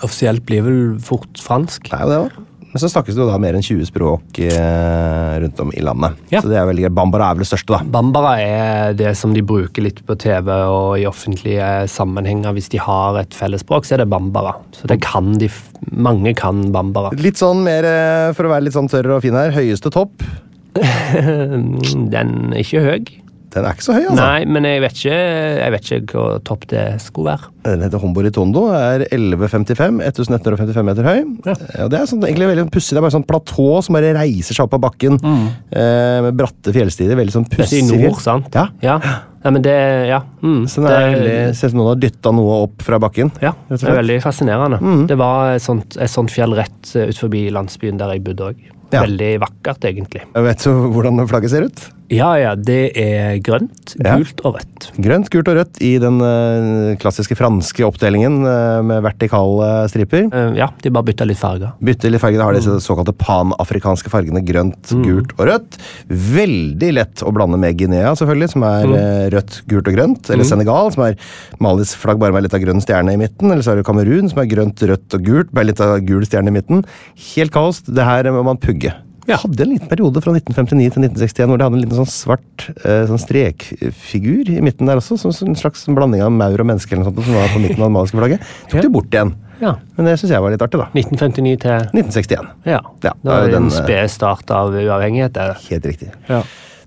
[0.06, 1.90] Offisielt blir vel fort fransk.
[1.90, 2.45] Det er jo det også.
[2.76, 6.18] Men så snakkes det jo da mer enn 20 språk eh, rundt om i landet.
[6.28, 6.42] Ja.
[6.44, 6.96] Så det er veldig greit.
[6.98, 7.88] Bambara er vel det største, da.
[7.88, 12.52] Bambara er det som de bruker litt på TV og i offentlige sammenhenger.
[12.58, 14.58] Hvis de har et fellesspråk, så er det bambara.
[14.76, 15.48] Så det kan de,
[15.96, 17.16] mange kan bambara.
[17.16, 20.28] Litt sånn mer, eh, for å være litt sånn tørr og fin her, høyeste topp.
[20.76, 23.16] Den er ikke høy.
[23.54, 24.16] Den er ikke så høy, altså.
[24.20, 25.20] Nei, men jeg vet ikke,
[25.60, 27.52] jeg vet ikke hvor topp det skulle være.
[27.66, 31.22] Den heter Hombori Tondo, er 1155, 1155 meter høy.
[31.48, 31.56] Ja.
[31.86, 32.94] Og det er sånn, egentlig veldig pussig.
[32.94, 35.18] Det er bare sånn platå som bare reiser seg opp av bakken.
[35.26, 37.18] Eh, med bratte fjellstider.
[37.22, 37.82] Veldig sånn pussig.
[37.86, 38.52] i nord, sant?
[38.58, 38.68] Ja.
[38.86, 39.00] Ja.
[39.46, 39.78] ja men det,
[40.12, 40.22] ja.
[40.44, 43.34] Mm, Så det, veldig, ser ut som noen har dytta noe opp fra bakken.
[43.46, 44.82] Ja, det er veldig fascinerende.
[45.10, 48.52] Det var et sånt, et sånt fjell rett eh, ut forbi landsbyen der jeg bodde
[48.54, 48.64] òg.
[48.96, 50.22] Veldig vakkert, egentlig.
[50.28, 51.88] Jeg vet du hvordan flagget ser ut.
[52.14, 54.18] Ja, ja, det er grønt, Ja.
[54.20, 54.90] gult og rødt.
[55.02, 60.28] Grønt, gult og rødt i den eh, klassiske franske oppdelingen eh, med vertikale striper.
[60.30, 61.74] Eh, Ja, de bare bytter litt farger.
[61.82, 65.80] Bytter litt farger, da har disse såkalte panafrikanske fargene grønt, gult og rødt.
[66.10, 69.00] Veldig lett å blande med Guinea, selvfølgelig, som er mm.
[69.34, 70.30] rødt, gult og grønt.
[70.30, 71.18] Eller Senegal, som er
[71.60, 73.50] Malis flagg bare med litt av grønn stjerne i midten.
[73.50, 76.26] Eller så er det Kamerun, som er grønt, rødt og gult bare litt av gul
[76.28, 76.86] stjerne i midten.
[77.34, 77.82] Helt kaos.
[77.86, 78.94] Det her må man pugge.
[79.26, 79.40] Ja.
[79.42, 82.68] Hadde en liten periode fra 1959 til 1961 hvor de hadde en liten sånn svart
[82.86, 86.70] eh, sånn strekfigur i midten der også, som, som en slags blanding av maur og
[86.70, 88.46] menneske eller noe sånt, som var på midten av det maliske flagget.
[88.70, 88.84] Tok Ja.
[88.86, 89.34] det bort igjen.
[89.62, 89.74] Ja.
[89.96, 90.88] Men det syns jeg var litt artig, da.
[90.94, 92.54] 1959 til 1961.
[92.68, 92.82] Ja.
[93.02, 95.34] Ja, det var det en den, eh, sped start av uavhengighet.
[95.34, 95.58] Der.
[95.70, 96.12] Helt riktig.
[96.30, 96.44] Ja.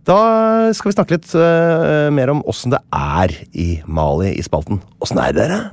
[0.09, 0.19] Da
[0.73, 4.81] skal vi snakke litt uh, mer om åssen det er i Mali i spalten.
[5.05, 5.73] Åssen er det dere?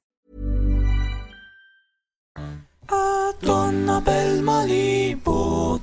[3.41, 5.77] Donna bel Malibu,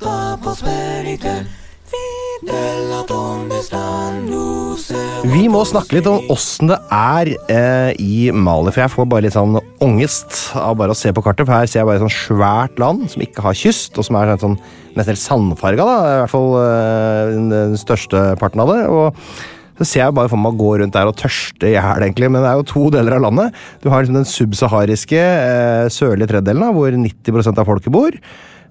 [3.62, 8.94] stanno se Vi må snakke litt om åssen det er eh, i Mali, for jeg
[8.94, 11.46] får bare litt sånn ångest av bare å se på kartet.
[11.48, 14.18] For her ser jeg bare et sånn svært land som ikke har kyst, og som
[14.20, 14.58] er sånn,
[14.94, 15.86] nesten helt sandfarga.
[15.86, 18.82] da, I hvert fall eh, den største parten av det.
[18.88, 22.02] og så ser jeg bare for meg å gå rundt der og tørste i hjel,
[22.02, 22.30] egentlig.
[22.34, 23.58] Men det er jo to deler av landet.
[23.82, 28.18] Du har liksom den subsahariske eh, sørlige tredjedelen, hvor 90% av folket bor.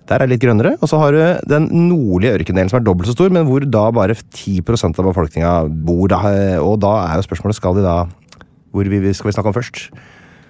[0.07, 0.75] Der er det litt grønnere.
[0.81, 3.87] Og så har du den nordlige ørkendelen som er dobbelt så stor, men hvor da
[3.95, 5.55] bare 10% av befolkninga
[5.87, 6.05] bor.
[6.11, 6.21] Da.
[6.63, 7.97] Og da er jo spørsmålet skal de da
[8.75, 9.87] Hvor vi, skal vi snakke om først?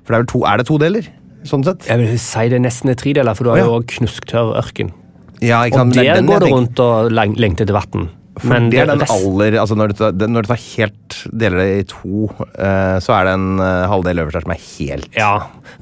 [0.01, 1.05] For det er vel to, er det to deler?
[1.47, 1.85] Sånn sett?
[1.87, 3.67] Jeg vil si det nesten er tre deler, for du har ja.
[3.69, 4.89] jo òg knusktørr ørken.
[5.37, 8.07] Ja, Og er der den går det rundt og lengter etter vann.
[8.43, 11.69] For det er den aller altså når, du tar, når du tar helt deler det
[11.77, 15.33] i to, uh, så er det en uh, halvdel øverst der som er helt Ja,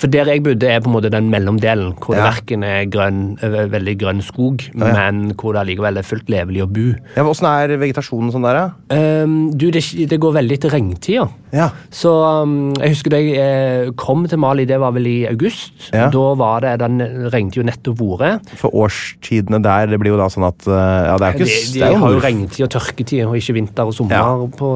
[0.01, 3.37] for der jeg bodde er på en måte den mellomdelen, hvor det verken er grønn,
[3.43, 4.91] eh, veldig grønn skog, ja.
[4.91, 6.87] men hvor det allikevel er fullt levelig å bo.
[7.15, 8.95] Ja, Åssen er vegetasjonen sånn der, da?
[9.23, 11.27] Um, du, det, det går veldig til regntida.
[11.55, 11.69] Ja.
[11.93, 15.89] Så um, jeg husker da jeg eh, kom til Mali, det var vel i august.
[15.93, 16.09] Ja.
[16.13, 16.99] Da var det, den
[17.31, 18.51] regnet jo nettopp vært.
[18.59, 21.51] For årstidene der, det blir jo da sånn at uh, Ja, det er jo De,
[21.55, 24.15] ikke de er jo har jo nord- regntid og tørketid, og ikke vinter og sommer.
[24.15, 24.49] Ja.
[24.57, 24.69] På,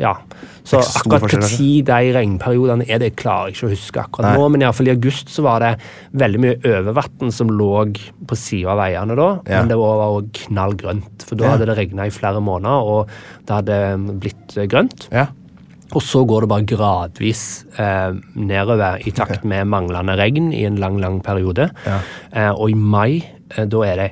[0.00, 0.14] ja.
[0.66, 1.46] Så akkurat når
[1.88, 4.36] de regnperiodene er, det klarer jeg ikke å huske akkurat Nei.
[4.38, 5.72] nå, men i fall i august så var det
[6.20, 7.70] veldig mye overvann som lå
[8.28, 9.60] på sida av veiene da, Ja.
[9.60, 11.26] men det var også knallgrønt.
[11.26, 13.10] For da hadde det regna i flere måneder, og
[13.46, 13.78] det hadde
[14.20, 15.08] blitt eh, grønt.
[15.14, 15.26] Ja.
[15.90, 17.42] Og så går det bare gradvis
[17.82, 21.70] eh, nedover i takt med manglende regn i en lang, lang periode.
[21.86, 21.98] Ja.
[22.30, 23.24] Eh, og i mai,
[23.56, 24.10] eh, da er det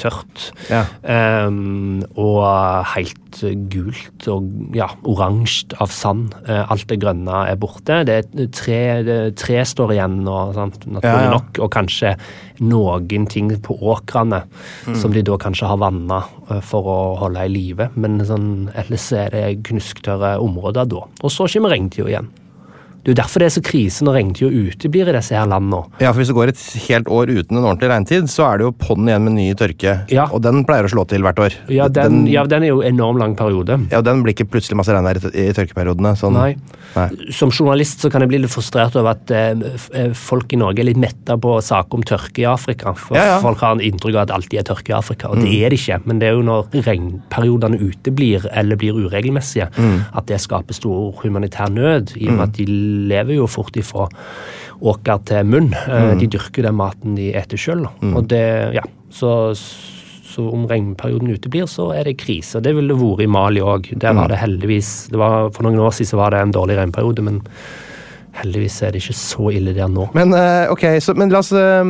[0.00, 0.50] knusktørt.
[0.70, 0.84] Ja.
[1.46, 6.34] Um, og helt gult og ja, oransje av sand.
[6.48, 8.00] Uh, alt det grønne er borte.
[8.08, 10.80] Det er tre, det, tre står igjen nå, sant?
[10.86, 11.34] naturlig Ja, ja.
[11.36, 11.60] nok.
[11.62, 12.14] Og kanskje
[12.60, 14.42] noen ting på åkrene
[14.86, 14.94] Mm.
[14.96, 17.90] som de da kanskje har vanna uh, for å holde i live.
[18.00, 21.04] Men sånn, ellers er det knusktørre områder da.
[21.22, 22.28] Og så kommer regntida igjen.
[23.00, 25.82] Det er jo derfor det er så krise når regntida uteblir i disse her landene.
[26.02, 28.66] Ja, for Hvis det går et helt år uten en ordentlig regntid, så er det
[28.66, 29.94] jo på'n igjen med ny tørke.
[30.12, 30.26] Ja.
[30.34, 31.56] Og den pleier å slå til hvert år.
[31.72, 33.78] Ja, den, ja, den er jo enorm lang periode.
[33.90, 36.12] ja, og den blir ikke plutselig masse regnvær i, i tørkeperiodene.
[36.20, 36.36] Sånn.
[36.36, 36.56] Nei.
[36.96, 37.06] Nei.
[37.32, 40.82] Som journalist så kan jeg bli litt frustrert over at eh, eh, folk i Norge
[40.82, 42.92] er litt metta på saker om tørke i Afrika.
[42.98, 43.40] For Ja, ja.
[43.40, 45.70] Folk har en inntrykk av at det alltid er tørke i Afrika, og det er
[45.72, 46.00] det ikke.
[46.04, 51.70] Men det er jo når regnperiodene uteblir eller blir uregelmessige, at det skaper stor humanitær
[51.72, 52.14] nød.
[52.20, 52.66] I og med at de
[53.10, 54.08] lever jo fort ifra
[54.80, 55.72] åker til munn.
[55.74, 56.18] Mm.
[56.22, 57.84] De dyrker den maten de eter sjøl.
[57.84, 58.44] Og det,
[58.78, 59.32] ja, så
[60.30, 62.60] så om regnperioden uteblir, så er det krise.
[62.62, 63.90] Det ville det vært i Mali òg.
[64.00, 66.76] Der var det heldigvis det var, For noen år siden så var det en dårlig
[66.78, 67.40] regnperiode, men
[68.38, 70.06] heldigvis er det ikke så ille der nå.
[70.14, 71.82] Men eh, ok, så, men la oss eh,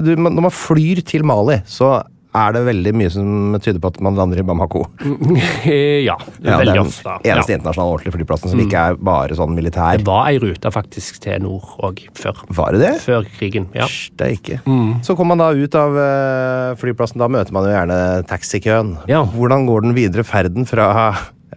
[0.00, 1.98] du, Når man flyr til Mali, så
[2.34, 4.84] er det veldig mye som tyder på at man lander i Bamako.
[5.66, 7.14] ja, Ja, det veldig er ofte.
[7.24, 7.58] den eneste Ja.
[7.58, 9.96] internasjonale ordentlige flyplassen som ikke er bare sånn militær.
[9.98, 12.38] Det var ei rute faktisk til nord òg, før.
[12.48, 12.92] Var det det?
[13.02, 13.66] Før krigen.
[13.74, 13.86] ja.
[13.90, 14.60] Steike.
[15.02, 17.98] Så kommer man da ut av eh, flyplassen, da møter man jo gjerne
[18.30, 18.96] taxikøen.
[19.10, 19.24] Ja.
[19.24, 20.90] Hvordan går den videre ferden fra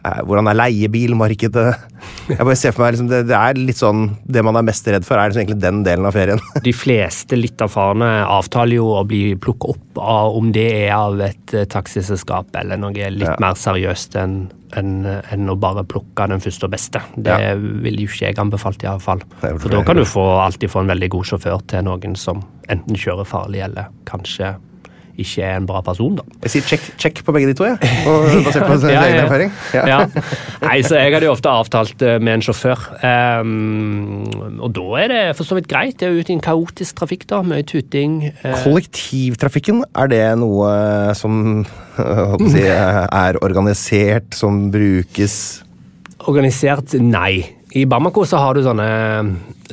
[0.04, 1.68] Hvordan er leiebilmarkedet?
[2.28, 4.88] Jeg bare ser for meg liksom, det, det er litt sånn Det man er mest
[4.92, 6.42] redd for, er liksom egentlig den delen av ferien.
[6.66, 11.22] De fleste litt erfarne avtaler jo å bli plukket opp av om det er av
[11.24, 13.38] et eh, taxiselskap eller noe litt Ja.
[13.40, 14.36] mer seriøst enn
[14.74, 17.00] enn- en å bare plukke den første og beste.
[17.16, 17.54] Det Ja.
[17.56, 19.22] vil jo ikke jeg anbefalt, iallfall.
[19.40, 22.96] For da kan du få, alltid få en veldig god sjåfør til noen som enten
[22.98, 24.56] kjører farlig eller kanskje
[25.20, 26.24] ikke er en bra person, da.
[26.46, 27.78] Jeg sier check, check på begge de to, jeg.
[28.10, 29.52] Og basert på Ja, egen erfaring.
[29.74, 30.00] Ja.
[30.64, 32.82] Nei, så jeg hadde jo ofte avtalt eh, med en sjåfør.
[33.46, 36.00] Um, og da er det for så vidt greit.
[36.00, 37.44] Det er jo ute i en kaotisk trafikk, da.
[37.46, 38.22] Mye tuting.
[38.42, 38.56] Uh.
[38.64, 40.72] Kollektivtrafikken, er det noe
[41.20, 41.62] som
[42.00, 45.38] håper å si, er organisert, som brukes
[46.24, 46.94] Organisert?
[47.04, 47.44] Nei.
[47.76, 48.86] I Bamako så har du sånne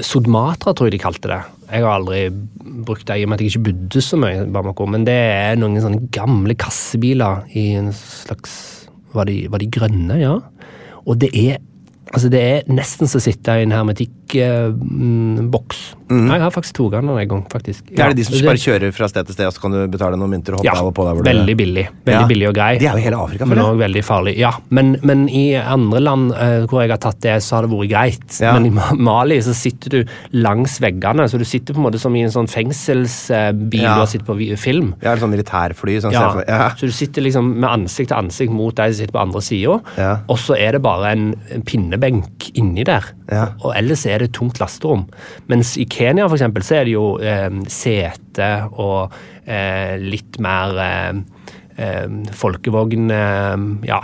[0.02, 1.40] Sodmatra, tror jeg de kalte det.
[1.70, 2.24] Jeg har aldri
[2.86, 5.14] brukt det i og med at jeg ikke bodde så mye i Bamako, men det
[5.14, 8.58] er noen sånne gamle kassebiler i en slags
[9.10, 10.36] Var de, var de grønne, ja?
[11.06, 11.58] Og det er
[12.10, 13.74] Altså, det er nesten så å sitte i en
[14.34, 15.80] hermetikkboks.
[16.10, 17.84] Jeg har faktisk to den en gang, faktisk.
[17.86, 19.70] Det er det de som Ja, bare kjører fra sted til sted, og så kan
[19.70, 21.84] du betale noen mynter og hoppe ja, av og på der veldig billig.
[22.04, 22.26] Veldig Ja.
[22.26, 22.78] billig og grei.
[22.80, 24.36] De er jo hele Afrika, Men også veldig farlig.
[24.38, 27.70] Ja, men, men i andre land eh, hvor jeg har tatt det, så har det
[27.70, 28.40] vært greit.
[28.40, 28.54] Ja.
[28.58, 32.16] Men i Mali så sitter du langs veggene, så du sitter på en måte som
[32.16, 33.94] i en sånn fengselsbil Ja.
[33.94, 34.94] du har sittet på film.
[35.02, 36.00] Ja, eller sånn militærfly.
[36.02, 36.70] Sånn, Ja, ja.
[36.74, 39.80] Så du sitter liksom med ansikt til ansikt mot de som sitter på andre sida,
[39.96, 40.16] Ja.
[40.28, 43.04] og så er det bare en, en pinnebenk inni der.
[43.30, 43.46] Ja.
[43.62, 45.06] Og ellers er det tomt lasterom.
[45.48, 49.12] Mens i Kenya for eksempel, så er det jo eh, sete og
[49.46, 51.20] eh, litt mer eh,
[51.80, 52.06] eh,
[52.36, 54.00] folkevogn eh, ja,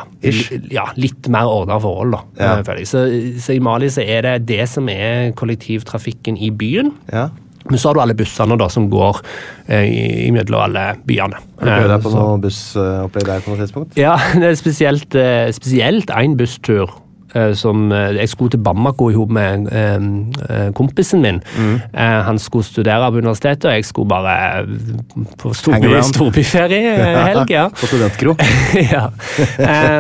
[0.72, 2.22] ja, litt mer ordna forhold, da.
[2.40, 2.52] Ja.
[2.64, 2.84] eh.
[2.88, 3.06] Så,
[3.42, 6.94] så i Mali så er det det som er kollektivtrafikken i byen.
[7.12, 7.28] Ja.
[7.66, 9.16] Men så har du alle bussene da som går
[9.66, 9.88] eh,
[10.28, 11.40] imellom alle byene.
[11.58, 13.96] Har du prøvd deg på noe bussopplegg der på noe tidspunkt?
[13.98, 15.50] ja, det er spesielt, eh,
[16.14, 16.94] en busstur
[17.54, 20.06] som eh, Jeg skulle til Bamako sammen med eh,
[20.50, 21.40] eh, kompisen min.
[21.58, 21.74] Mm.
[21.92, 27.50] Eh, Han skulle studere på universitetet, og jeg skulle bare eh, på storby, storbyferiehelg.
[27.56, 27.68] Ja.
[27.68, 28.34] På studentkro?
[28.94, 29.06] ja.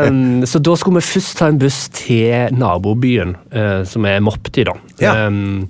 [0.08, 4.64] Um, så da skulle vi først ta en buss til nabobyen, uh, som er Mopti,
[4.66, 4.74] da.
[5.00, 5.14] Ja.
[5.26, 5.68] Um,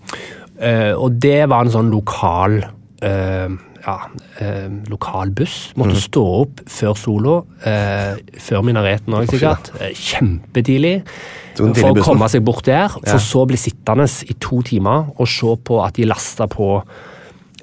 [0.62, 2.62] uh, og det var en sånn lokal
[3.04, 3.48] eh,
[3.86, 3.96] ja,
[4.42, 5.72] eh, lokal buss.
[5.78, 6.02] Måtte mm.
[6.02, 7.34] stå opp før sola.
[7.70, 9.70] Eh, før minareten òg, sikkert.
[9.80, 10.96] Eh, kjempetidlig.
[11.56, 12.90] For å komme seg bort der.
[12.92, 16.80] For så bli sittende i to timer og se på at de lasta på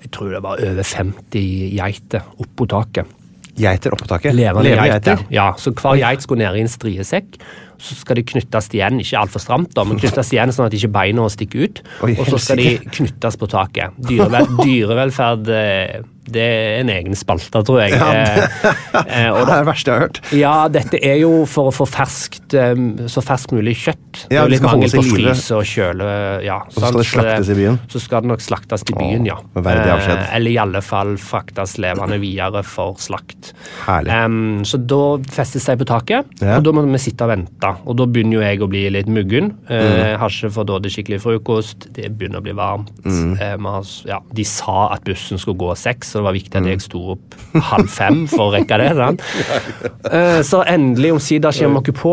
[0.03, 3.19] jeg tror det var over 50 geiter oppå taket.
[3.55, 4.35] Geiter oppå taket?
[4.35, 4.89] Levende, geiter.
[5.15, 5.21] geiter?
[5.31, 7.37] Ja, så hver geit skulle ned i en striesekk.
[7.83, 10.91] Så skal de knyttes igjen, ikke altfor stramt, da, men knyttes igjen sånn at ikke
[10.95, 11.81] beina stikker ut.
[12.07, 13.95] Oi, og så skal de knyttes på taket.
[14.09, 17.97] Dyrevel, dyrevelferd eh, det er en egen spalte, tror jeg.
[17.97, 18.71] Ja, det,
[19.03, 20.19] eh, og Det er det verste jeg har hørt.
[20.31, 22.79] ja, dette er jo for å få ferskt, eh,
[23.11, 24.23] så ferskt mulig kjøtt.
[24.29, 26.07] det er jo litt mangel på fryse og kjøle.
[26.45, 27.79] Ja, Og så skal det slaktes i byen.
[27.91, 29.37] Så skal det nok slaktes i byen, ja.
[29.59, 33.51] Eh, eller i alle fall fraktes levende videre for slakt.
[33.83, 34.13] Herlig.
[34.23, 35.01] Um, så da
[35.33, 36.57] festes de på taket, Ja.
[36.57, 37.73] og da må vi sitte og vente.
[37.85, 39.53] Og da begynner jo jeg å bli litt muggen.
[39.67, 39.75] Mm.
[39.75, 41.89] Uh, har ikke fått dårlig skikkelig frokost.
[41.93, 42.91] Det begynner å bli varmt.
[43.03, 43.35] Mm.
[43.41, 46.81] Uh, ja, de sa at bussen skulle gå seks, så det var viktig at jeg
[46.85, 47.33] sto opp
[47.71, 48.91] halv fem for å rekke det.
[48.99, 49.23] sant?
[50.13, 52.11] Eh, så endelig omsider kommer dere på,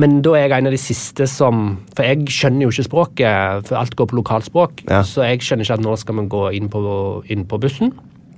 [0.00, 1.58] men da er jeg en av de siste som
[1.92, 4.84] For jeg skjønner jo ikke språket, for alt går på lokalspråk.
[4.88, 5.02] Ja.
[5.04, 6.80] Så jeg skjønner ikke at nå skal vi gå inn på,
[7.34, 7.92] inn på bussen.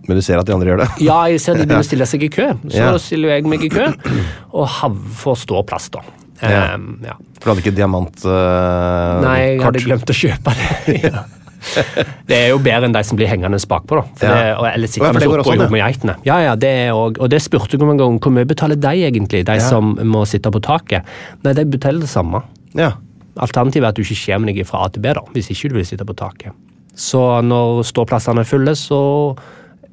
[0.09, 0.89] Men du ser at de andre gjør det?
[1.05, 2.49] Ja, jeg ser at de begynner å stille seg i kø.
[2.67, 2.91] Så Ja.
[3.01, 3.87] stiller jeg meg i kø,
[4.59, 6.03] og får ståplass, da.
[6.43, 6.75] Ja.
[6.75, 7.15] Um, ja.
[7.39, 8.27] For du hadde ikke diamantkart?
[8.27, 10.99] uh, Nei, jeg hadde glemt å kjøpe det.
[11.07, 11.23] ja.
[12.29, 14.03] Det er jo bedre enn de som blir hengende bakpå, da.
[14.21, 14.35] For Ja.
[14.35, 16.17] det, og- eller sitter ja, oppå også i med geitene.
[16.27, 18.19] Ja, ja, det er og, og det spurte jeg om en gang.
[18.21, 21.03] Hvor mye betaler de egentlig, de som må sitte på taket?
[21.45, 22.43] Nei, de betaler det samme.
[22.75, 22.93] Ja.
[23.37, 25.75] Alternativet er at du ikke kommer deg fra A til B, da, hvis ikke du
[25.81, 26.53] vil sitte på taket.
[26.95, 29.01] Så når ståplassene er fulle, så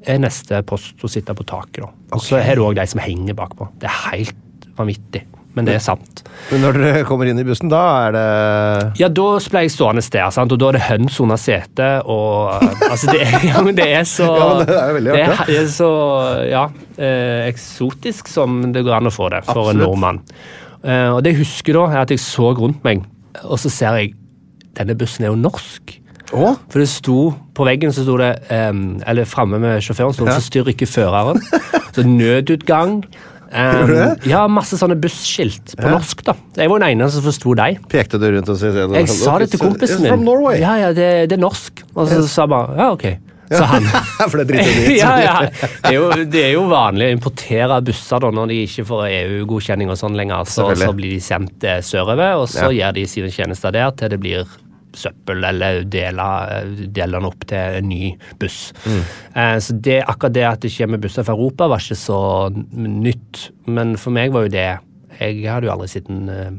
[0.06, 1.82] er neste post å sitte på taket.
[1.82, 1.90] da.
[2.14, 3.68] Og så er det òg de som henger bakpå.
[3.82, 6.22] Det er helt vanvittig, men det er sant.
[6.50, 8.22] Men når dere kommer inn i bussen, da er det
[9.02, 10.52] Ja, da ble jeg stående der, sant?
[10.54, 14.26] og da er det høns under setet, og altså det, er- ja, det er så
[14.32, 15.46] Ja, men det er veldig artig.
[15.52, 15.90] det er, så
[16.48, 16.64] ja,
[16.96, 20.22] eh, eksotisk som det går an å få det for en nordmann.
[20.82, 23.04] Eh, og det jeg husker da, er at jeg så rundt meg,
[23.44, 24.14] og så ser jeg
[24.76, 25.98] denne bussen er jo norsk.
[26.32, 26.54] Å?
[26.72, 27.16] For det sto
[27.52, 31.42] på veggen så sto det, um, eller framme med sjåføren, sto det 'forstyrr ikke føreren'.
[31.92, 33.02] Så nødutgang.
[33.52, 33.90] Um,
[34.24, 35.90] ja, masse sånne busskilt på Ja.
[35.98, 36.22] norsk.
[36.24, 36.32] da.
[36.56, 37.82] Jeg var den eneste som forsto deg.
[37.92, 40.08] Pekte du rundt og sa Jeg sa det til kompisen min.
[40.14, 40.60] From Norway.
[40.62, 41.82] Ja, ja, det, det er norsk.
[41.94, 43.06] Og så sa jeg bare ja, ok.
[43.52, 43.84] Sa han.
[44.32, 44.98] For det driter de i.
[45.02, 45.34] ja, ja.
[45.52, 49.02] Det er, jo, det er jo vanlig å importere busser da, når de ikke får
[49.10, 50.48] EU-godkjenning og sånn lenger.
[50.48, 52.88] Så, så blir de sendt eh, sørover, og så Ja.
[52.88, 54.46] gjør de sine tjenester der til det blir
[54.98, 58.72] søppel, eller deler, deler den opp til en ny buss.
[58.84, 59.02] Mm.
[59.34, 62.20] Eh, så det, akkurat det at det kommer busser fra Europa, var ikke så
[62.52, 63.46] nytt.
[63.66, 64.68] Men for meg var jo det
[65.20, 66.52] Jeg hadde jo aldri sett en eh,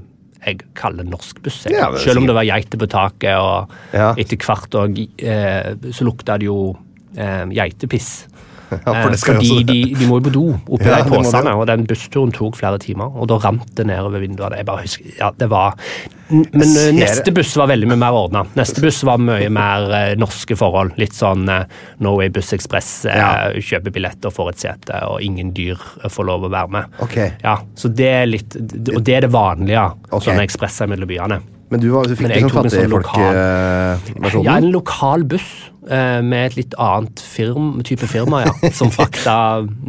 [0.44, 1.62] jeg kaller norsk buss.
[1.72, 4.14] Ja, Selv om det var geiter på taket, og Ja.
[4.20, 6.78] etter hvert og, eh, så lukta det jo
[7.16, 8.28] eh, geitepiss.
[8.86, 10.44] Ja, for det Eh, Fordi de, de må jo på do
[10.78, 13.12] oppi Ja, de posene, og den bussturen tok flere timer.
[13.16, 14.58] Og da rant det nedover vinduene.
[14.60, 15.76] Jeg bare husker, ja, det var...
[16.34, 18.42] Men eh, neste buss var veldig mye mer ordna.
[18.58, 20.96] Neste buss var mye mer eh, norske forhold.
[20.98, 21.66] Litt sånn eh,
[22.02, 23.06] Norway Buss Express.
[23.06, 23.32] Eh, Ja.
[23.54, 27.00] Kjøper billetter, får et sete, og ingen dyr eh, får lov å være med.
[27.06, 27.34] Okay.
[27.44, 28.56] Ja, så det er litt,
[28.96, 29.86] Og det er det vanlige.
[30.10, 30.26] okay.
[30.32, 31.42] Sånne ekspresser mellom byene.
[31.74, 34.46] Men du, var, du fikk ikke sånn sånn lokal- fattigfolk-versjonen?
[34.46, 35.48] Ja, en lokal buss
[35.90, 38.54] eh, med et litt annet firm, type firma, ja.
[38.80, 39.36] Som frakta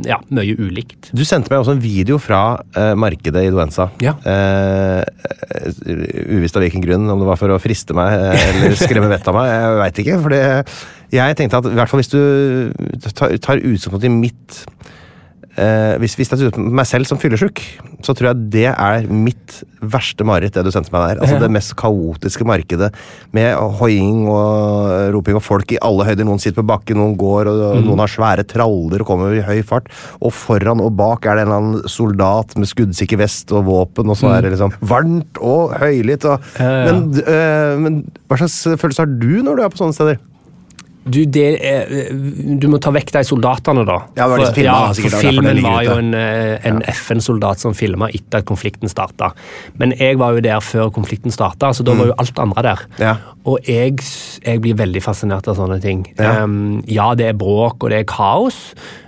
[0.09, 1.11] ja, mye ulikt.
[1.13, 2.41] Du sendte meg også en video fra
[2.73, 3.91] eh, markedet i Duenza.
[4.05, 4.17] Ja.
[4.25, 5.05] Eh,
[6.39, 9.31] uvisst av hvilken grunn, om det var for å friste meg eh, eller skremme vettet
[9.33, 9.53] av meg.
[9.53, 10.19] Jeg veit ikke.
[10.25, 10.39] For
[11.15, 12.21] jeg tenkte at i hvert fall hvis du
[13.13, 14.65] tar, tar utgangspunkt i mitt
[15.61, 17.61] eh, hvis, hvis jeg ser ut på meg selv som fyllesyk,
[18.05, 21.21] så tror jeg det er mitt verste mareritt, det du sendte meg der.
[21.25, 22.91] Altså Det mest kaotiske markedet
[23.37, 26.25] med hoiing og roping og folk i alle høyder.
[26.27, 29.61] Noen sitter på bakken, noen går, og noen har svære traller og kommer i høy
[29.67, 29.91] fart.
[30.21, 34.09] Og foran og bak er det en eller annen soldat med skuddsikker vest og våpen,
[34.11, 36.25] og så er det liksom varmt og høylytt.
[36.29, 36.93] Og, Ja, ja.
[36.93, 37.97] men, øh, men
[38.29, 40.21] hva slags følelse har du når du er på sånne steder?
[41.05, 42.09] Du, er,
[42.61, 43.99] du må ta vekk de soldatene, da.
[44.17, 46.81] Ja, det var de som For- filmet, ja, sikkert, for filmen var jo en, en,
[46.81, 46.95] ja.
[46.95, 49.33] FN-soldat som filma etter at konflikten starta.
[49.81, 52.85] Men jeg var jo der før konflikten starta, så da var jo alt andre der.
[52.97, 53.03] Mm.
[53.05, 53.15] Ja.
[53.45, 53.99] Og jeg,
[54.45, 56.07] jeg blir veldig fascinert av sånne ting.
[56.17, 56.43] Ja.
[56.45, 58.61] Um, ja, det er bråk og det er kaos.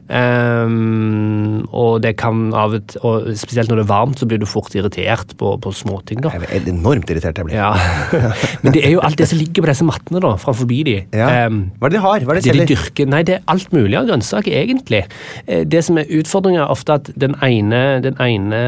[0.06, 4.46] Um, og det kan av et, og Spesielt når det er varmt, så blir du
[4.46, 6.20] fort irritert på, på småting.
[6.22, 6.30] da.
[6.36, 7.56] Jeg er enormt irritert jeg blir.
[7.58, 7.72] Ja.
[8.62, 10.98] Men det er jo alt det som ligger på disse mattene da, framfor de.
[11.16, 11.30] Ja.
[11.48, 12.26] Um, Hva er det de har?
[12.28, 15.02] Hva er det det de dyrker, nei, det er alt mulig av grønnsaker, egentlig.
[15.46, 18.62] Eh, Det som er utfordringen er ofte at den ene, den ene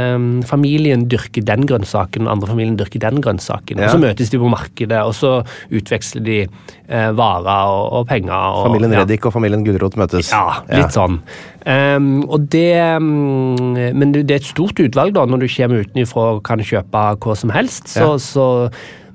[0.49, 3.79] familien dyrker den grønnsaken, den andre familien dyrker den grønnsaken.
[3.85, 5.37] Og så møtes de på markedet, og så
[5.71, 8.35] utveksler de eh, varer og, og penger.
[8.35, 9.03] Og, Familien ja.
[9.05, 10.33] Reddik og familien Gulrot møtes.
[10.33, 11.21] Ja, litt sånn.
[11.69, 16.31] Um, og det um, Men det er et stort utvalg da, når du kommer utenfra
[16.39, 17.91] og kan kjøpe hva som helst.
[17.93, 18.19] Så, Ja.
[18.23, 18.47] så,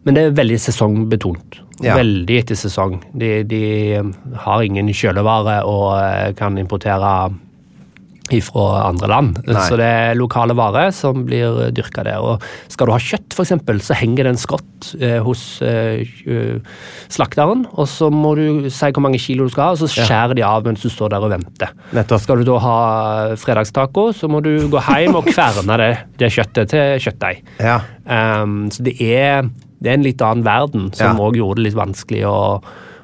[0.04, 1.62] men det er veldig sesongbetont.
[1.84, 1.96] Ja.
[1.98, 3.00] Veldig etter sesong.
[3.18, 3.64] De, de
[4.04, 4.12] mm,
[4.46, 7.34] har ingen kjølevare og eh, kan importere
[8.42, 9.40] fra andre land.
[9.46, 9.64] Nei.
[9.68, 12.22] Så det er lokale varer som blir dyrka der.
[12.24, 13.52] Og skal du ha kjøtt, f.eks.,
[13.84, 16.62] så henger det en skott eh, hos eh, eh,
[17.12, 17.66] slakteren.
[17.76, 20.06] Og så må du si hvor mange kilo du skal ha, og så Ja.
[20.08, 21.76] skjærer de av mens du står der og venter.
[21.94, 22.22] Nettopp.
[22.24, 22.78] Skal du da ha
[23.36, 27.44] fredagstaco, så må du gå hjem og kverne det, det kjøttet til kjøttdeig.
[27.60, 27.82] Ja.
[28.08, 29.44] Um, så det er,
[29.84, 31.30] det er en litt annen verden, som Ja.
[31.36, 32.64] gjorde det litt vanskelig å,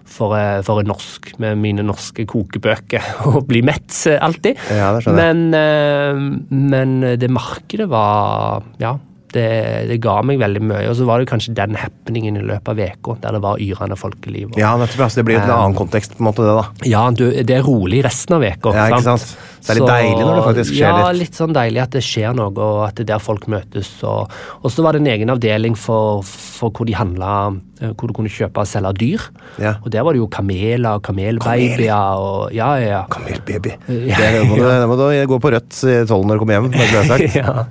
[0.09, 4.59] for, eh, for en norsk med mine norske kokebøker å bli mett eh, alltid.
[4.73, 8.97] Ja, det men, eh, men det markedet var Ja,
[9.33, 9.45] det,
[9.89, 10.87] det ga meg veldig mye.
[10.89, 13.97] Og så var det kanskje den happeningen i løpet av uka der det var yrende
[13.99, 14.51] folkeliv.
[14.53, 15.05] og- Ja, nettopp.
[15.07, 16.89] Altså, det blir jo en Um, annen kontekst, på en måte, det, da.
[16.89, 18.73] ja, du, det er rolig resten av uka.
[18.73, 19.37] Ja, ikke sant?
[19.59, 21.19] Det er litt deilig når det faktisk skjer ja, litt.
[21.19, 23.89] litt sånn deilig at det skjer noe, og at det er der folk møtes.
[24.07, 24.31] Og,
[24.63, 27.33] og så var det en egen avdeling for, for hvor de handla
[27.79, 29.21] Hvor du kunne kjøpe og selge dyr.
[29.59, 29.75] Ja.
[29.85, 33.03] Og der var det jo kameler og kamelbabyer og Ja, ja, ja.
[33.11, 33.71] Kamelbaby.
[33.87, 36.71] Det må, du, det må du gå på rødt i tollen når du kommer hjem.
[36.71, 37.65] det ja.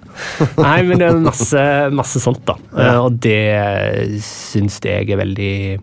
[0.57, 1.48] Nei, men det er masse,
[1.95, 2.55] masse sånt, da.
[2.75, 2.93] Ja.
[2.95, 5.81] Eh, Og det syns jeg er veldig,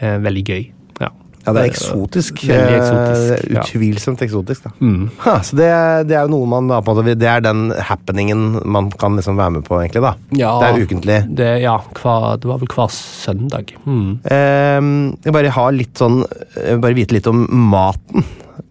[0.00, 0.62] eh, veldig gøy.
[1.00, 1.08] Ja.
[1.44, 2.38] Det er eksotisk.
[2.48, 3.60] Veldig eksotisk, Eh, ja.
[3.64, 4.70] Utvilsomt eksotisk, da.
[4.80, 5.10] Mm.
[5.24, 5.68] Ha, så det,
[6.08, 9.16] det er jo noe man da på en måte Det er den happeningen man kan
[9.16, 10.14] liksom være med på, egentlig, da.
[10.32, 10.54] Ja.
[10.62, 11.18] Det er ukentlig.
[11.36, 13.74] Det, ja, hver, det var vel hver søndag.
[13.84, 14.20] Mm.
[14.30, 16.22] Ehm, jeg bare har litt sånn
[16.56, 18.24] jeg vil Bare vite litt om maten.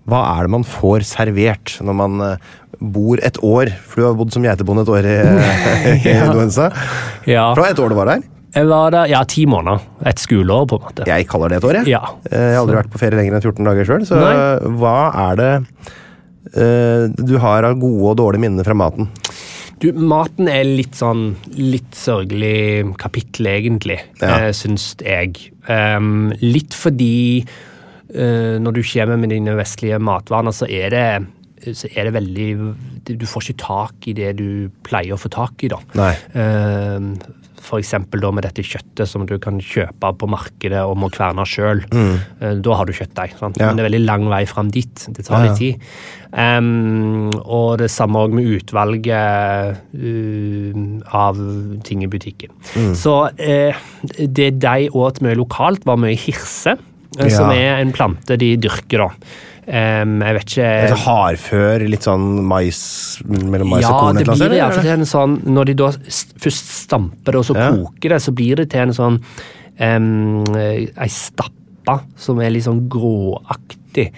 [0.09, 2.37] Hva er det man får servert når man eh,
[2.83, 3.71] bor et år?
[3.87, 5.15] For du har bodd som geitebonde et år i,
[5.95, 6.25] i Ja.
[6.27, 6.69] Indonesia.
[7.29, 7.49] Ja.
[7.53, 8.23] For det var et år du var der?
[8.53, 9.81] Jeg var der ja, ti måneder.
[10.05, 11.05] Et skoleår, på en måte.
[11.09, 11.87] Jeg kaller det et år, jeg.
[11.95, 12.03] Ja.
[12.29, 14.35] Eh, Jeg har aldri vært på ferie lenger enn 14 dager sjøl, så Nei.
[14.77, 14.97] hva
[15.31, 15.51] er det
[16.53, 19.09] uh, du har av gode og dårlige minner fra maten?
[19.81, 24.35] Du, maten er litt sånn litt sørgelig kapittel, egentlig, Ja.
[24.47, 25.33] eh, syns jeg.
[25.67, 27.41] Um, litt fordi
[28.13, 31.07] uh, når du kommer med dine vestlige matvaner, så er det
[31.71, 32.49] så er det veldig
[33.19, 35.79] Du får ikke tak i det du pleier å få tak i, da.
[35.95, 36.11] Nei.
[36.35, 37.07] Eh,
[37.63, 41.45] for eksempel da med dette kjøttet som du kan kjøpe på markedet og må kverne
[41.47, 41.79] sjøl.
[42.59, 43.37] Da har du kjøttdeig.
[43.39, 43.53] Mm.
[43.55, 43.69] Ja.
[43.69, 45.05] Men det er veldig lang vei fram dit.
[45.15, 45.85] Det tar litt tid.
[46.33, 50.83] Um, og det samme òg med utvalget uh,
[51.15, 51.39] av
[51.87, 52.51] ting i butikken.
[52.75, 52.91] Mm.
[52.99, 53.83] Så uh,
[54.19, 56.75] det de åt mye lokalt, var mye hirse,
[57.13, 57.27] Ja.
[57.29, 59.33] som er en plante de dyrker, da.
[59.67, 62.79] Em, jeg vet ikke sånn hardfør, litt sånn mais
[63.23, 65.69] mellom mais og ja, det et eller annet blir det iallfall til en sånn Når
[65.69, 65.89] de da
[66.43, 67.69] først stamper det, og så Ja.
[67.71, 69.19] koker det, så blir det til en sånn
[69.79, 74.11] um, Ei stappa som er litt sånn gråaktig.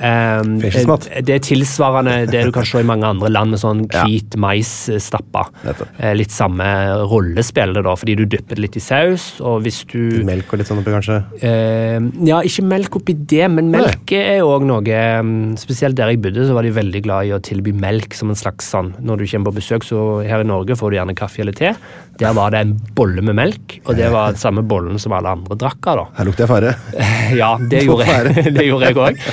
[0.00, 4.04] Um, det er tilsvarende det du kan se i mange andre land med sånn Ja.
[4.06, 5.42] hvit maisstappa.
[5.66, 5.88] Nettopp.
[5.98, 6.64] Eh, Litt samme
[7.10, 10.70] rollespillet, da, fordi du dypper det litt i saus, og hvis du Melk og litt
[10.70, 11.18] sånn oppi, kanskje?
[11.42, 14.82] Uh, ja, ikke melk oppi det, men melk er jo òg noe
[15.22, 18.30] mm, Spesielt der jeg bodde, så var de veldig glad i å tilby melk som
[18.32, 21.16] en slags sånn Når du kommer på besøk, så her i Norge får du gjerne
[21.18, 21.74] kaffe eller te.
[22.20, 25.32] Der var det en bolle med melk, og det var den samme bollen som alle
[25.32, 25.96] andre drakk av.
[26.02, 26.04] da.
[26.18, 26.74] Her lukter jeg fare.
[27.40, 29.24] Ja, det gjorde jeg det gjorde jeg òg.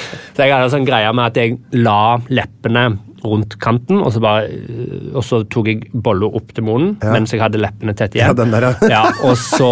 [0.58, 2.88] Jeg hadde en sånn greie med at jeg la leppene
[3.28, 4.47] rundt kanten, og så, bare,
[5.18, 7.12] og så tok jeg bolla opp til munnen Ja.
[7.14, 8.38] mens jeg hadde leppene tett Ja, igjen.
[8.39, 8.74] den der, ja.
[8.95, 9.70] ja, og, så,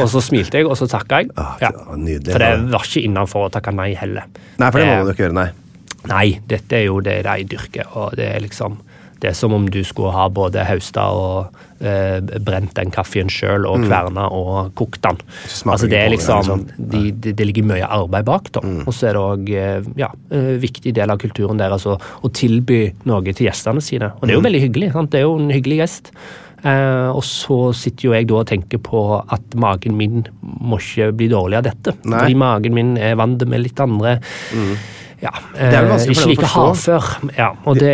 [0.00, 1.30] og så smilte jeg, og så takka jeg.
[1.40, 1.70] Ah, Ja.
[1.96, 2.32] nydelig.
[2.34, 4.24] For det var ikke innafor å takke nei heller.
[4.58, 5.48] Nei, for det må du ikke gjøre, nei.
[6.08, 8.76] Nei, dette er jo det de dyrker, og det er liksom
[9.24, 13.64] det er som om du skulle ha både hausta og eh, brent den kaffen sjøl
[13.70, 15.16] og kverna og kokt den.
[15.24, 15.72] Mm.
[15.72, 16.66] Altså det liksom, liksom.
[16.92, 18.60] de, de, det ligger mye arbeid bak, da.
[18.64, 18.82] Mm.
[18.84, 19.52] Og så er det òg
[20.04, 24.12] ja, en viktig del av kulturen deres å, å tilby noe til gjestene sine.
[24.20, 24.50] Og det er jo Mm.
[24.52, 24.92] veldig hyggelig.
[24.92, 25.10] sant?
[25.14, 26.10] Det er jo en hyggelig gjest.
[26.64, 29.00] Eh, og så sitter jo jeg da og tenker på
[29.32, 31.92] at magen min må ikke bli dårlig av dette.
[32.04, 32.18] Nei.
[32.22, 34.18] Fordi magen min er vant med litt andre
[35.24, 36.96] ja, er vel eh, ikke like forstå.
[36.98, 37.32] hardfør.
[37.38, 37.92] Ja, og det,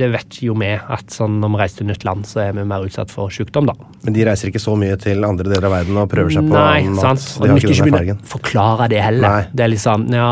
[0.00, 2.64] det vet jo vi, at sånn når vi reiser til nytt land, så er vi
[2.66, 3.76] mer utsatt for sykdom, da.
[4.02, 6.56] Men de reiser ikke så mye til andre deler av verden og prøver seg på
[6.58, 7.04] Nei, mat.
[7.20, 7.28] sant.
[7.38, 9.28] Og De ikke begynne å forklare det heller.
[9.38, 9.46] Nei.
[9.54, 10.28] Det er liksom, ja,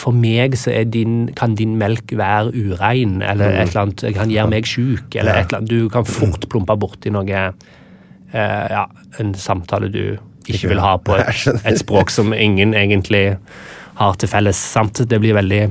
[0.00, 4.32] For meg så er din, kan din melk være urein, eller et eller annet, kan
[4.32, 5.36] gjøre meg sjuk, eller Mm.
[5.36, 5.40] Ja.
[5.44, 5.70] et eller annet.
[5.70, 7.28] Du kan fort plumpe borti noe
[8.32, 8.86] eh, Ja,
[9.20, 10.16] en samtale du
[10.48, 10.96] Ikke vil ha.
[10.98, 13.36] på et, et språk som ingen egentlig
[14.00, 14.58] har til felles.
[14.74, 15.04] sant?
[15.08, 15.62] Det blir veldig,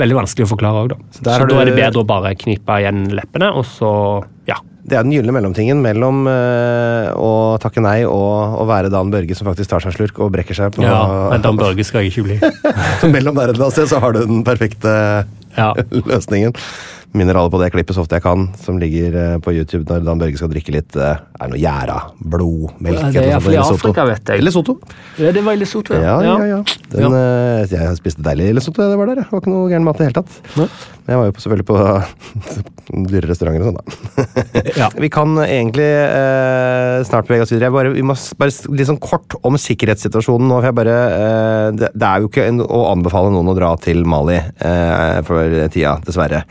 [0.00, 1.00] veldig vanskelig å forklare òg, da.
[1.14, 3.90] Så, så da er det bedre å bare knipe igjen leppene, og så
[4.50, 4.56] ja.
[4.82, 7.28] Det er den gylne mellomtingen mellom øh, å
[7.62, 10.58] takke nei og å være Dan Børge som faktisk tar seg en slurk og brekker
[10.58, 10.96] seg på ja
[11.30, 12.38] men Dan Børge skal jeg ikke bli.
[13.00, 14.96] så Mellom der et sted så har du den perfekte
[15.54, 15.70] Ja.
[15.92, 16.56] løsningen.
[17.12, 20.06] Minner alle på det klippet så ofte jeg kan, som ligger eh, på YouTube når
[20.06, 21.98] Dan Børge skal drikke litt eh, Er det noe gjæra?
[22.32, 22.70] Blod?
[22.80, 23.02] Melk?
[23.12, 24.44] Det er iallfall i Afrika, vet jeg.
[24.46, 24.78] Lesotho.
[25.20, 26.62] Ja, det var i Lesotho, Ja, ja, ja.
[26.94, 27.66] Den, ja.
[27.68, 29.20] jeg spiste deilig i Lesotho, det var der.
[29.20, 30.56] Det var ikke noe gæren mat i det hele tatt.
[30.56, 30.68] Ja.
[31.02, 31.78] Jeg var jo på, selvfølgelig på
[33.12, 34.64] dyre restauranter og sånn, da.
[34.78, 34.88] Ja.
[35.04, 37.72] Vi kan egentlig eh, snart bevege oss videre.
[37.74, 40.60] Bare, vi må bare litt sånn kort om sikkerhetssituasjonen nå.
[40.60, 43.74] for jeg bare, eh, det, det er jo ikke en, å anbefale noen å dra
[43.82, 46.44] til Mali eh, for tida, dessverre.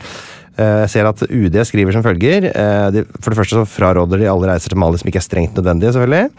[0.58, 2.44] Eh, Jeg ser at UD skriver som følger.
[2.52, 5.54] eh, For det første så fraråder de alle reiser til Mali som ikke er strengt
[5.54, 5.92] nødvendige.
[5.92, 6.30] selvfølgelig.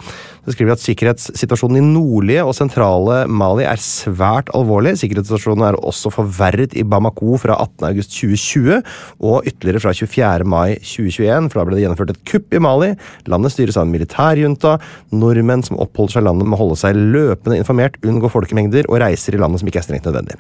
[0.46, 4.98] Så skriver de at Sikkerhetssituasjonen i nordlige og sentrale Mali er svært alvorlig.
[5.00, 8.84] Sikkerhetssituasjonen er også forverret i Bamako fra 18.8.2020
[9.22, 10.44] og ytterligere fra 24.
[10.46, 12.92] mai 2021, for da ble det gjennomført et kupp i Mali.
[13.26, 14.76] Landet styres av en militærjunta.
[15.16, 19.34] Nordmenn som oppholder seg i landet må holde seg løpende informert, unngå folkemengder og reiser
[19.34, 20.36] i landet som ikke er strengt nødvendig.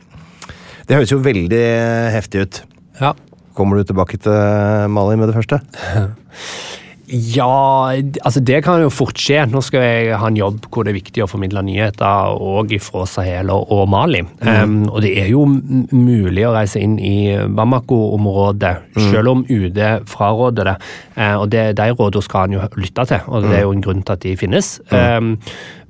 [0.86, 1.64] Det høres jo veldig
[2.12, 2.62] heftig ut.
[3.00, 3.14] Ja.
[3.58, 5.62] Kommer du tilbake til Mali med det første?
[7.14, 7.91] Ja,
[8.24, 9.43] altså det kan jo fort skje.
[9.51, 13.04] Nå skal jeg ha en jobb hvor det er viktig å formidle nyheter òg fra
[13.10, 14.24] Sahel og, Mali.
[14.41, 18.74] Um, og det er jo mulig å reise inn i Bamako-området,
[19.12, 19.78] selv om UD
[20.10, 20.76] fraråder det.
[21.20, 23.86] Uh, og det, de rådene skal en jo lytte til, og det er jo en
[23.86, 24.76] grunn til at de finnes.
[24.89, 25.38] Um, Mm,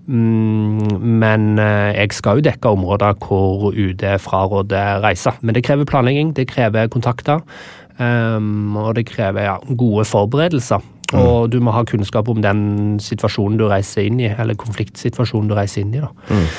[0.08, 5.38] men eh, jeg skal jo dekke områder hvor UD fraråder reiser.
[5.42, 7.40] Men det krever planlegging, det krever kontakter,
[8.00, 10.84] ehm, og det krever ja, gode forberedelser.
[11.14, 15.56] Og du må ha kunnskap om den situasjonen du reiser inn i, eller konfliktsituasjonen du
[15.58, 16.02] reiser inn i.
[16.02, 16.10] Da.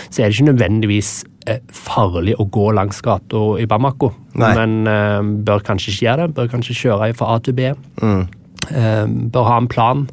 [0.09, 1.11] Så er det ikke nødvendigvis
[1.51, 4.53] eh, farlig å gå langs gata i Bamako, Nei.
[4.61, 6.37] men eh, bør kanskje ikke gjøre det.
[6.39, 7.73] Bør kanskje kjøre fra A til B.
[8.71, 10.07] Eh, bør ha en plan,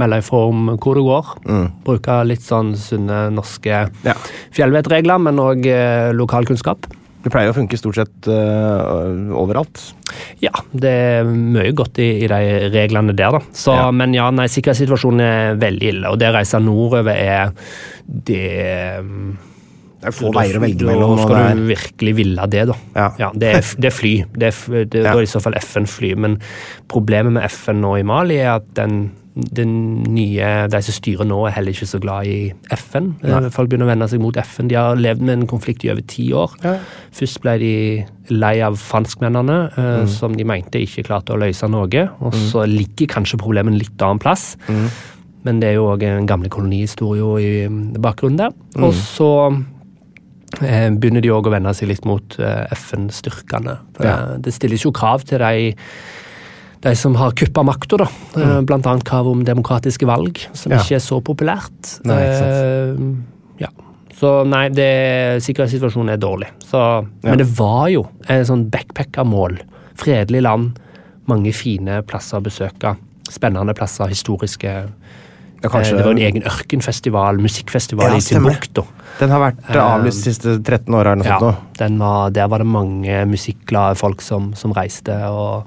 [0.00, 1.34] melde ifra om hvor det går.
[1.86, 4.16] Bruke litt sånn sunne norske Ja.
[4.56, 6.88] fjellvettregler, men òg eh, lokalkunnskap.
[7.20, 9.76] Det pleier å funke stort sett uh, overalt.
[10.40, 10.88] Ja, det
[11.20, 12.38] er mye godt i, i de
[12.72, 13.40] reglene der, da.
[13.52, 13.90] Så, Ja.
[13.92, 17.52] Men ja, nei, sikkerhetssituasjonen er veldig ille, og det å reise nordover er
[18.08, 18.40] Det
[20.00, 21.18] Det er få veier å velge mellom.
[21.18, 22.78] Da skal du virkelig ville det, da.
[22.96, 23.30] Ja.
[23.36, 24.14] det, er, det er fly.
[24.32, 25.10] Det er, det, Ja.
[25.12, 26.14] Da er i så fall FN-fly.
[26.24, 26.38] Men
[26.88, 29.10] problemet med FN nå i Mali er at den,
[29.56, 33.12] den nye, de som styrer nå, er heller ikke så glad i FN.
[33.22, 33.50] Nei.
[33.54, 34.68] Folk begynner å vende seg mot FN.
[34.68, 36.54] De har levd med en konflikt i over ti år.
[36.64, 36.76] Ja.
[37.16, 37.72] Først ble de
[38.30, 40.08] lei av franskmennene, eh, Mm.
[40.08, 42.08] som de mente ikke klarte å løse noe.
[42.20, 44.56] Og så ligger kanskje problemet en litt annen plass.
[44.68, 44.88] Mm.
[45.44, 48.50] Men det er jo òg en gamle kolonihistorie i mm, bakgrunnen der.
[48.76, 48.84] Mm.
[48.84, 49.30] Og så
[50.62, 53.78] eh, begynner de òg å vende seg litt mot eh, FN-styrkene.
[54.02, 54.16] Ja.
[54.36, 55.74] det, det stilles jo krav til de,
[56.82, 58.06] de som har kuppa makta, da.
[58.40, 60.76] Eh, Blant annet krav om demokratiske valg, som Mm.
[60.76, 60.82] Ja.
[60.82, 62.00] ikke er så populært.
[62.04, 62.46] Nei, ikke.
[62.46, 63.68] Eh, ja.
[64.20, 66.48] Så nei, det, sikkerhetssituasjonen er dårlig.
[66.70, 66.76] Så,
[67.22, 67.30] Ja.
[67.30, 69.58] Men det var jo en sånn backpackermål.
[69.96, 70.78] Fredelig land,
[71.28, 72.96] mange fine plasser å besøke.
[73.28, 74.88] Spennende plasser, historiske
[75.62, 78.20] Ja, kanskje- Eh, Det var en egen ørkenfestival, musikkfestival Ja, i.
[78.20, 78.86] Timbuktu.
[79.18, 83.94] Den har vært avlyst de siste 13 åra Ja, var, der var det mange musikkglade
[83.98, 85.66] folk som, som reiste og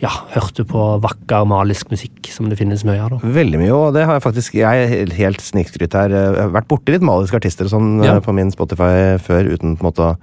[0.00, 3.10] ja, hørte på vakker malisk musikk, som det finnes mye av.
[3.10, 3.18] da.
[3.36, 6.08] Veldig mye, og det har jeg faktisk Jeg er helt snikskryt her.
[6.08, 8.14] Jeg har vært borti litt maliske artister og sånn Ja.
[8.16, 10.16] eh, på min Spotify før, uten på en måte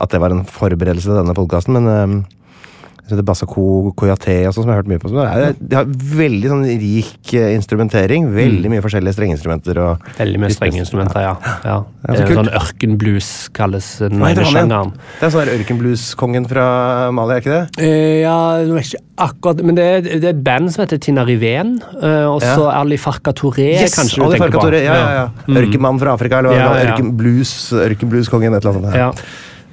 [0.00, 2.24] at det var en forberedelse til denne podkasten, men
[3.10, 5.10] eh, heter Basako, er Bassa Koyate og sånn, som jeg har hørt mye på.
[5.10, 8.30] Det er- De har veldig sånn rik eh, instrumentering.
[8.34, 9.74] Veldig mye forskjellige strengeinstrumenter.
[10.18, 11.36] Veldig mye strengeinstrumenter, ja.
[11.64, 11.84] ja.
[12.00, 14.92] Ja, Det så er sånn ørkenblues, kalles den ene han.
[15.20, 17.84] Det er sånn der ørkenblueskongen fra Mali, er ikke det?
[17.84, 20.98] Uh, ja, det er ikke akkurat Men det er, det er et band som heter
[20.98, 22.80] Tinariven, uh, og så Ja.
[22.80, 24.64] Ali Farka Touré, kanskje du Ali tenker Farka på.
[24.70, 25.26] Touré, Ja, ja, ja.
[25.46, 25.60] Mm.
[25.60, 26.94] Ørkenmann fra Afrika, eller Ja, det ja.
[26.94, 28.94] Ørkenblues, ørkenblueskongen, et eller annet sånt.
[28.96, 29.12] Ja.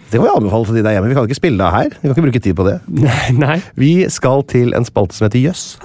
[0.08, 1.10] Det kan vi anbefale for de der hjemme.
[1.12, 1.90] Vi kan ikke spille det her.
[2.00, 2.80] Vi kan ikke bruke tid på det.
[3.08, 3.58] Nei, nei.
[3.76, 5.78] Vi skal til en spalte som heter Jøss.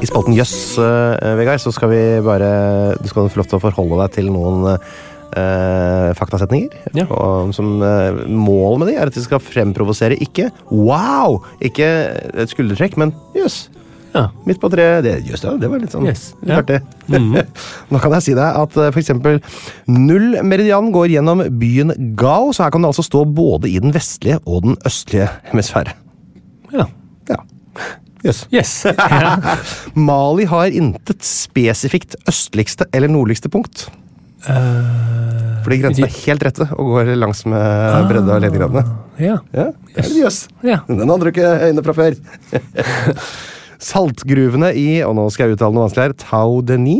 [0.00, 2.50] I spalten Jøss, uh, Vegard, så skal vi bare
[3.00, 6.94] Du skal få lov til å forholde deg til noen uh, faktasetninger.
[6.98, 7.08] Ja.
[7.10, 11.40] Og, som uh, Målet med de er at de skal fremprovosere ikke wow!
[11.64, 11.90] Ikke
[12.30, 13.64] et skuldertrekk, men jøss.
[14.14, 14.24] Ja.
[14.48, 15.04] Midt på treet.
[15.06, 16.58] Det, ja, det var litt sånn Yes, litt ja.
[16.62, 16.80] artig.
[17.06, 17.36] Mhm.
[17.94, 18.90] Nå kan jeg si deg at f.eks.
[18.94, 19.40] for eksempel
[19.86, 23.94] null meridian går gjennom byen Gao, så her kan du altså stå både i den
[23.94, 25.94] vestlige og den østlige hemisfære.
[26.74, 26.88] Ja.
[27.30, 27.38] Ja.
[28.26, 28.42] Yes.
[28.52, 28.72] Yes.
[30.10, 33.86] Mali har intet spesifikt østligste eller nordligste punkt.
[35.60, 38.84] Fordi grensene er helt rette og går langs med bredde- og ledegradene.
[39.20, 39.36] ja.
[39.52, 39.66] Ja,
[39.98, 40.46] det jøss.
[40.62, 42.16] Den hadde du ikke øyne fra før.
[43.80, 46.98] Saltgruvene i og nå skal jeg uttale noe vanskelig her, Tau Deni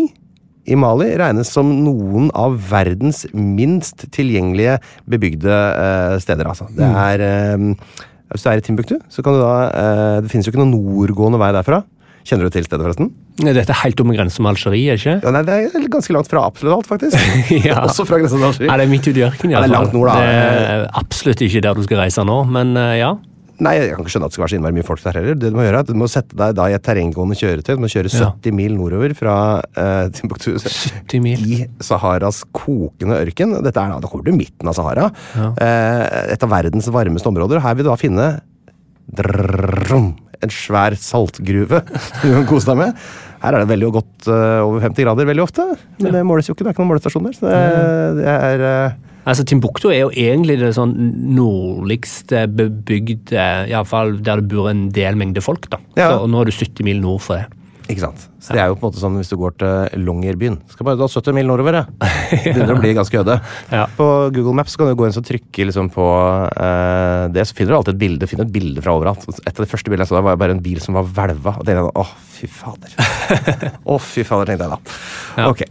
[0.70, 4.78] i Mali regnes som noen av verdens minst tilgjengelige
[5.10, 6.50] bebygde uh, steder.
[6.50, 6.68] Altså.
[6.76, 7.24] Det er,
[7.56, 10.62] uh, hvis du er i Timbuktu, så kan du da uh, Det finnes jo ikke
[10.62, 11.82] noen nordgående vei derfra.
[12.28, 13.08] Kjenner du til stedet, forresten?
[13.40, 15.16] Dette er helt om grensen med Algerie, ikke?
[15.24, 17.16] Ja, nei, det er ganske langt fra absolutt alt, faktisk.
[17.70, 17.80] Ja.
[17.88, 18.68] Også fra grensen til Algerie.
[18.68, 19.56] Ja, det er midt ute i ørkenen.
[19.56, 20.20] Ja, det er langt nord, da.
[20.20, 23.14] Det er absolutt ikke der du skal reise nå, men ja.
[23.60, 25.34] Nei, jeg kan ikke skjønne at det skal være så innmari mye folk der heller.
[25.36, 27.74] Det Du må gjøre er at du må sette deg da i et terrenggående kjøretøy.
[27.76, 28.30] Du må kjøre Ja.
[28.32, 31.42] 70 mil nordover fra uh, Timbuktu 70 mil.
[31.44, 33.52] i Saharas kokende ørken.
[33.62, 35.10] Dette er da, Da kommer du midten av Sahara.
[35.36, 37.60] Eh, et av verdens varmeste områder.
[37.60, 38.30] Her vil du da finne
[39.10, 41.82] drrrrum, en svær saltgruve
[42.22, 43.04] du kan kose deg med.
[43.40, 45.64] Her er det veldig godt uh, over 50 grader veldig ofte,
[46.00, 46.64] men det måles jo ikke.
[46.64, 47.36] Det er ikke noen målestasjon der.
[47.38, 47.60] Så det,
[48.20, 48.98] det er eh,
[49.30, 50.96] Altså, Timbuktu er jo egentlig det sånn
[51.36, 55.70] nordligste bebygde Iallfall der det bor en del mengde folk.
[55.70, 55.78] da.
[55.94, 56.10] Ja.
[56.10, 57.46] Så, og nå er du 70 mil nord for det.
[57.90, 58.26] Ikke sant?
[58.40, 60.60] Så Det er jo på en måte som hvis du går til Longyearbyen.
[60.70, 62.10] Skal bare da 70 mil nordover, ja.
[62.44, 63.36] Begynner å bli ganske øde.
[63.72, 63.86] Ja.
[63.96, 67.74] På Google Maps kan du gå inn og trykke liksom på uh, det, så finner
[67.74, 69.26] du alltid et bilde finner et bilde fra overalt.
[69.42, 71.56] Et av de første bildene jeg så da, var bare en bil som var hvelva.
[71.58, 72.94] Og det er åh, fy fader.
[73.90, 74.98] Å, fy fader, tenkte jeg da.
[75.34, 75.50] Ja.
[75.50, 75.66] Ok.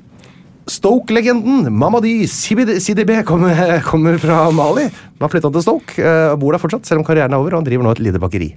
[0.70, 4.86] Stoke-legenden Mamadi Sidibe Sidibé kommer, kommer fra Mali.
[4.89, 7.55] Han har flytta til Stoke eh, og bor der fortsatt, selv om karrieren er over.
[7.55, 8.51] og Han driver nå et lite bakeri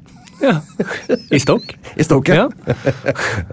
[1.33, 1.79] I Stoke?
[1.97, 2.35] i Stoke.
[2.37, 2.49] Ja.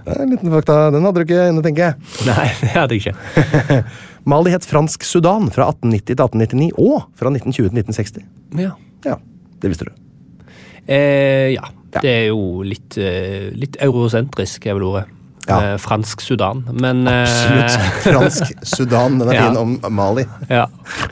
[0.05, 0.89] Er en liten fakta.
[0.93, 2.13] Den hadde du ikke inne, tenker jeg.
[2.27, 3.81] Nei, det hadde jeg ikke.
[4.29, 8.29] Mali het Fransk Sudan fra 1890 til 1899 og fra 1920 til 1960.
[8.59, 8.75] Ja.
[9.07, 9.15] Ja,
[9.63, 9.93] det visste du.
[10.89, 11.69] Eh, ja.
[11.89, 12.01] Ja.
[12.03, 15.07] Det er jo litt, eh, litt eurosentrisk, er vel ordet.
[15.49, 15.57] Ja.
[15.73, 16.63] Eh, fransk Sudan.
[16.73, 17.75] Men eh, Absolutt.
[18.05, 19.47] Fransk Sudan, den er Ja.
[19.49, 20.25] fin om Mali.
[20.49, 20.67] Ja.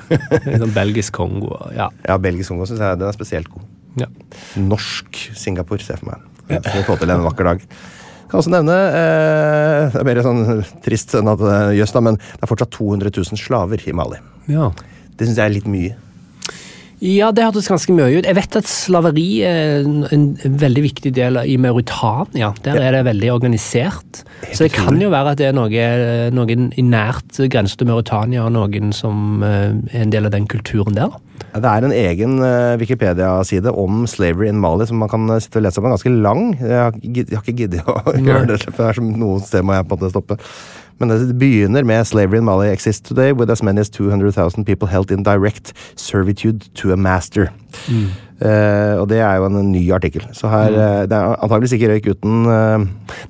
[0.09, 1.57] Sånn belgisk Kongo.
[1.75, 1.89] Ja.
[2.07, 3.65] Ja, belgisk Kongo syns jeg den er spesielt god.
[3.97, 4.07] ja.
[4.61, 6.25] Norsk Singapore, ser jeg for meg.
[6.61, 7.63] Skal vi få til en vakker dag.
[8.27, 11.39] Kan også nevne, eh, Det er mer sånn trist enn at
[11.75, 14.19] jøss, da, men det er fortsatt 200 000 slaver i Mali.
[14.47, 14.69] ja.
[15.17, 15.95] Det syns jeg er litt mye.
[17.03, 18.25] Ja, det hørtes ganske mye ut.
[18.25, 22.49] Jeg vet at slaveri er en, veldig viktig del i Mauritania.
[22.65, 24.23] Der er det veldig organisert.
[24.49, 25.83] Så det kan jo være at det er noe,
[26.33, 30.49] noen i nært grense til Mauritania, og noen som eh, er en del av den
[30.49, 31.13] kulturen der.
[31.53, 35.61] Det er en egen eh, Wikipedia-side om slavery in Mali som man kan eh, sitte
[35.61, 35.85] og lese om.
[35.85, 36.43] Den er ganske lang.
[36.57, 36.97] Jeg har,
[37.43, 40.01] ikke giddet å gjøre det, for det er som noen sted må jeg på en
[40.01, 40.41] måte stoppe.
[40.99, 44.87] Men det begynner med slavery in Mali exists today with as many as 200,000 people
[44.87, 47.51] held in direct servitude to a master.
[48.37, 50.27] Eh, og det er jo en ny artikkel.
[50.37, 52.83] Så her uh, Det er antageligvis ikke røyk uten uh,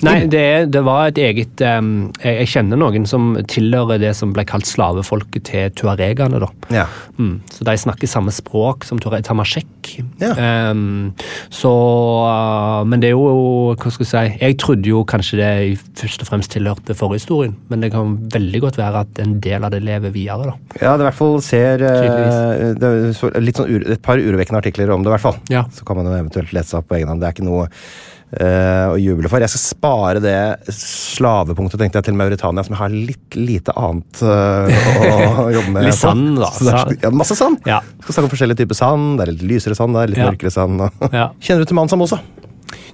[0.04, 4.34] Nei, det, det var et eget um, jeg, jeg kjenner noen som tilhører det som
[4.36, 6.42] ble kalt slavefolket til tuaregene.
[6.44, 6.50] da.
[6.74, 6.86] Ja.
[7.16, 9.94] Mm, så de snakker samme språk som tuareg, tamashek.
[10.20, 10.34] Ja.
[10.36, 11.14] Um,
[11.54, 15.52] så uh, Men det er jo Hva skal jeg si Jeg trodde jo kanskje det
[15.96, 19.72] først og fremst tilhørte forhistorien, men det kan veldig godt være at en del av
[19.72, 20.52] det lever videre.
[20.52, 20.82] da.
[20.82, 25.06] Ja, det i hvert fall ser det så- litt sånn Et par urovekkende artikler om
[25.06, 25.40] det, i hvert fall.
[25.54, 25.64] Ja.
[25.74, 27.22] Så kan man jo eventuelt lese seg opp på egen hånd.
[27.24, 29.44] Det er ikke noe uh, å juble for.
[29.44, 30.38] Jeg skal spare det
[30.74, 35.88] slavepunktet tenkte jeg til Mauritania, som jeg har litt lite annet uh, å jobbe med.
[35.88, 36.52] Litt sand, da.
[36.74, 37.62] Er, ja, masse sand.
[37.70, 37.80] Ja.
[38.04, 39.16] Skal snakke om forskjellige typer sand.
[39.20, 40.32] Det er litt lysere sand, det er litt Ja.
[40.34, 40.84] mørkere sand.
[41.46, 42.20] Kjenner du til Mansa også?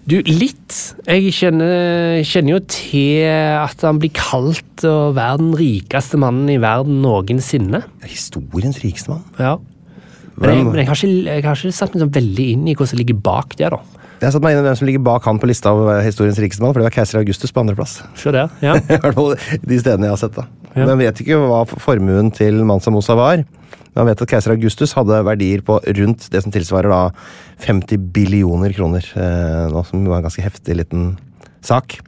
[0.03, 0.75] Du, litt.
[1.07, 3.23] Jeg kjenner, kjenner jo til
[3.55, 7.79] at han blir kalt å være den rikeste mannen i verden noensinne.
[8.03, 9.23] Historiens rikeste mann.
[9.39, 9.53] Ja.
[10.35, 12.75] Men, jeg, men jeg, har ikke, jeg har ikke satt meg sånn veldig inn i
[12.77, 13.69] hva som ligger bak det.
[13.73, 13.79] da.
[14.23, 16.39] Jeg har satt meg inn i hvem som ligger bak han på lista av historiens
[16.39, 17.97] rikeste mann, for det var keiser Augustus på andreplass.
[18.63, 18.77] Ja.
[19.69, 20.37] De stedene jeg har sett.
[20.37, 20.47] da.
[20.73, 20.87] Ja.
[20.87, 23.43] Men vet ikke hva formuen til Mansa Mosa var.
[23.43, 27.01] Men han vet at keiser Augustus hadde verdier på rundt det som tilsvarer da
[27.67, 29.05] 50 billioner kroner.
[29.13, 31.11] Eh, nå, som er en ganske heftig liten
[31.61, 31.99] sak.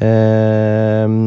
[0.00, 1.18] Eh,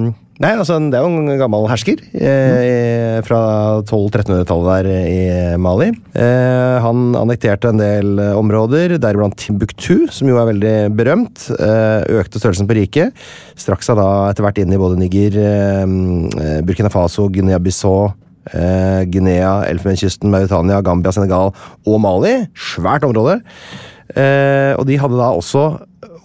[0.43, 3.39] nei, altså Det er jo en gammel hersker eh, fra
[3.83, 5.21] 1200-1300-tallet der i
[5.61, 5.91] Mali.
[6.17, 11.47] Eh, han annekterte en del eh, områder, deriblant Timbuktu, som jo er veldig berømt.
[11.55, 13.25] Eh, økte størrelsen på riket.
[13.59, 18.13] Strakk seg da etter hvert inn i både Niger, eh, Burkina Faso, Guinea-Bissau,
[18.51, 21.53] eh, Guinea, Elfenbenskysten, Mauritania, Gambia, Senegal
[21.85, 22.37] og Mali.
[22.73, 23.39] Svært område.
[24.15, 25.67] Eh, og de hadde da også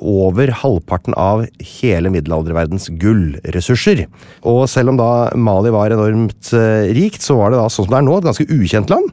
[0.00, 4.06] over halvparten av hele middelalderverdens gullressurser.
[4.48, 7.94] Og selv om da Mali var enormt eh, rikt, så var det da sånn som
[7.94, 9.10] det er nå, et ganske ukjent land.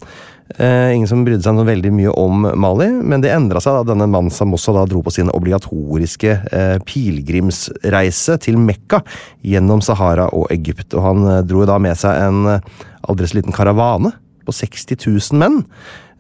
[0.56, 3.90] Eh, ingen som brydde seg noe veldig mye om Mali, men det endra seg da
[3.90, 9.02] denne Mansa Mossa da dro på sin obligatoriske eh, pilegrimsreise til Mekka
[9.44, 10.96] gjennom Sahara og Egypt.
[10.96, 12.72] Og han eh, dro da med seg en eh,
[13.12, 14.14] aldri så liten karavane
[14.48, 15.66] på 60 000 menn.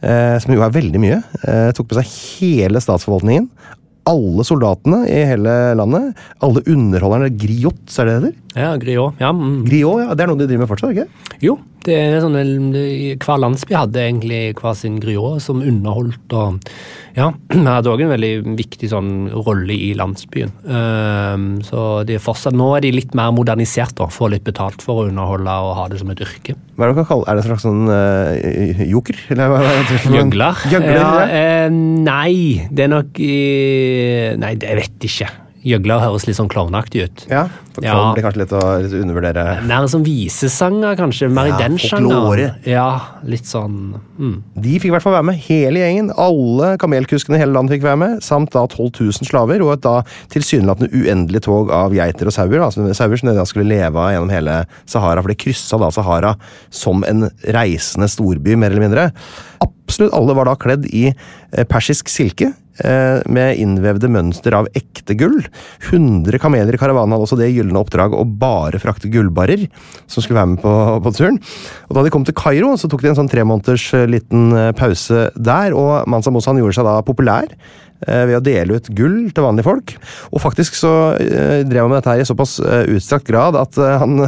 [0.06, 1.22] Eh, som jo er veldig mye.
[1.48, 3.48] Eh, tok med seg hele statsforvaltningen.
[4.08, 6.20] Alle soldatene i hele landet.
[6.44, 7.32] Alle underholderne.
[7.42, 8.36] Griot, er det det heter?
[8.62, 9.18] Ja, Griot.
[9.24, 9.66] Ja, mm.
[9.68, 10.14] Griot, ja.
[10.14, 11.34] Det er noe de driver med fortsatt, ikke?
[11.44, 11.58] Jo,
[11.88, 12.36] det er sånn,
[13.24, 16.60] hver landsby hadde egentlig hver sin griot som underholdt og
[17.18, 20.52] Ja, vi hadde òg en veldig viktig sånn rolle i landsbyen.
[20.70, 24.06] Ehm, så de er fortsatt, nå er de litt mer modernisert, da.
[24.14, 26.54] Får litt betalt for å underholde og ha det som et yrke.
[26.78, 29.18] Hva Er det, dere kaller- er det en slags sånn uh, joker?
[29.34, 29.98] Eller hva- hva det?
[30.14, 30.62] Gjøgler?
[30.76, 31.26] Gjøgler, ja.
[31.42, 33.34] eh, nei, det er nok i
[34.38, 35.34] Nei, det- vet jeg ikke.
[35.66, 37.24] Gjøgler høres litt sånn klovnaktig ut.
[37.32, 38.14] Ja, for Ja.
[38.14, 39.66] blir kanskje litt å litt undervurdere.
[39.66, 41.30] Mer som visesanger, kanskje.
[41.30, 42.56] Mer Ja, i den sjangeren.
[42.66, 44.44] Ja, litt sånn mm.
[44.60, 46.12] De fikk i hvert fall være med, hele gjengen.
[46.16, 49.82] Alle kamelkuskene i hele landet fikk være med, samt da 12 000 slaver og et
[49.82, 52.62] da tilsynelatende uendelig tog av geiter og sauer.
[52.62, 55.90] Altså sauer som de da skulle leve av gjennom hele Sahara, for de kryssa da
[55.90, 56.36] Sahara
[56.70, 59.12] som en reisende storby, mer eller mindre.
[59.62, 62.54] Absolutt alle var da kledd i eh, persisk silke.
[62.86, 65.40] Eh, Med innvevde mønster av ekte gull.
[65.90, 69.68] 100 kameler i karavanen hadde også det gylne oppdrag å bare frakte gullbarrer,
[70.10, 70.76] som skulle være med på,
[71.06, 71.42] på turen.
[71.88, 74.52] Og Da de kom til Kairo, så tok de en sånn tre måneders eh, liten
[74.54, 77.52] eh, pause der, og Mansa Mosan gjorde seg da populær
[77.98, 79.92] ved å dele ut gull til vanlige folk.
[80.30, 82.60] Og faktisk så drev han med dette her i såpass
[82.94, 84.28] utstrakt grad at han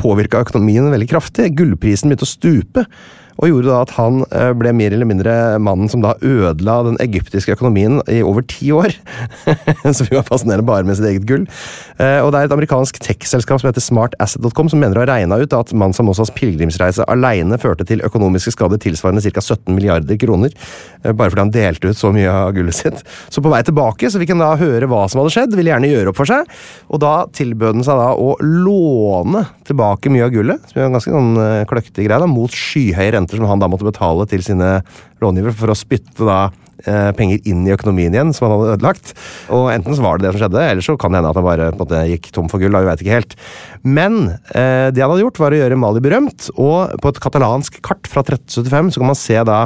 [0.00, 1.50] påvirka økonomien veldig kraftig.
[1.58, 2.86] Gullprisen begynte å stupe.
[3.36, 6.98] Og gjorde da at han eh, ble mer eller mindre mannen som da ødela den
[7.04, 8.94] egyptiske økonomien i over ti år.
[9.96, 11.44] som jo er fascinerende bare med sitt eget gull.
[12.00, 15.40] Eh, Og det er et amerikansk tech-selskap som heter smartasset.com som mener å ha regna
[15.42, 19.44] ut at Mansa Mossas pilegrimsreise aleine førte til økonomiske skader tilsvarende ca.
[19.44, 20.54] 17 milliarder kroner.
[21.06, 23.00] Eh, Bare fordi han delte ut så mye av gullet sitt.
[23.32, 25.92] Så på vei tilbake så fikk han da høre hva som hadde skjedd, ville gjerne
[25.92, 26.52] gjøre opp for seg.
[26.90, 30.98] Og da tilbød han seg da å låne tilbake mye av gullet, som er en
[30.98, 34.44] ganske sånn eh, kløktig greie, da, mot skyhøye renter som han da måtte betale til
[34.46, 34.78] sine
[35.22, 36.40] långivere for å spytte da
[36.84, 39.12] eh, penger inn i økonomien igjen, som han hadde ødelagt.
[39.54, 41.46] Og enten så var det det som skjedde, eller så kan det hende at han
[41.46, 42.74] bare på en måte, gikk tom for gull.
[42.74, 43.36] da, Vi vet ikke helt.
[43.82, 44.18] Men
[44.52, 46.50] eh, det han hadde gjort, var å gjøre Mali berømt.
[46.54, 49.60] Og på et katalansk kart fra 1375 så kan man se da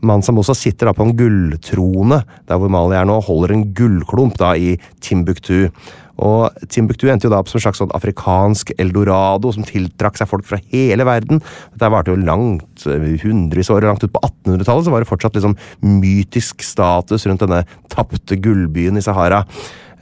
[0.00, 4.54] Mansa også sitter på en gulltrone der hvor Mali er nå, holder en gullklump da
[4.56, 5.68] i Timbuktu.
[6.16, 10.30] Og Timbuktu endte jo da opp som en slags sånn afrikansk eldorado som tiltrakk seg
[10.30, 11.42] folk fra hele verden.
[11.74, 15.36] Dette varte jo langt, eh, hundrevis år, langt ut på 1800-tallet så var det fortsatt
[15.36, 19.44] liksom mytisk status rundt denne tapte gullbyen i Sahara.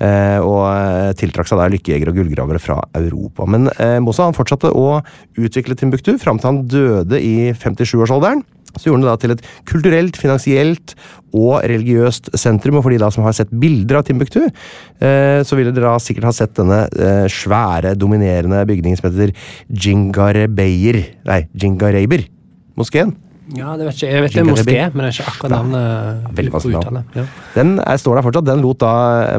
[0.03, 3.47] Eh, og eh, tiltrakk seg der lykkejegere og gullgravere fra Europa.
[3.47, 4.99] Men eh, Mosa han fortsatte å
[5.39, 8.43] utvikle Timbuktu fram til han døde i 57-årsalderen.
[8.75, 10.95] Så gjorde han det da til et kulturelt, finansielt
[11.31, 12.81] og religiøst sentrum.
[12.81, 16.03] Og for de da som har sett bilder av Timbuktu, eh, så ville dere da
[16.03, 19.35] sikkert ha sett denne eh, svære, dominerende bygningen som heter
[19.71, 22.27] Jingarebeyer Nei, Jingareiber.
[22.75, 23.15] Moskeen.
[23.53, 24.09] Ja, det vet ikke.
[24.09, 26.53] Jeg vet det er moské, men det er ikke akkurat navnet.
[26.55, 27.03] På uttale.
[27.13, 27.25] Ja.
[27.53, 28.47] Den er, står der fortsatt.
[28.49, 28.93] Den lot da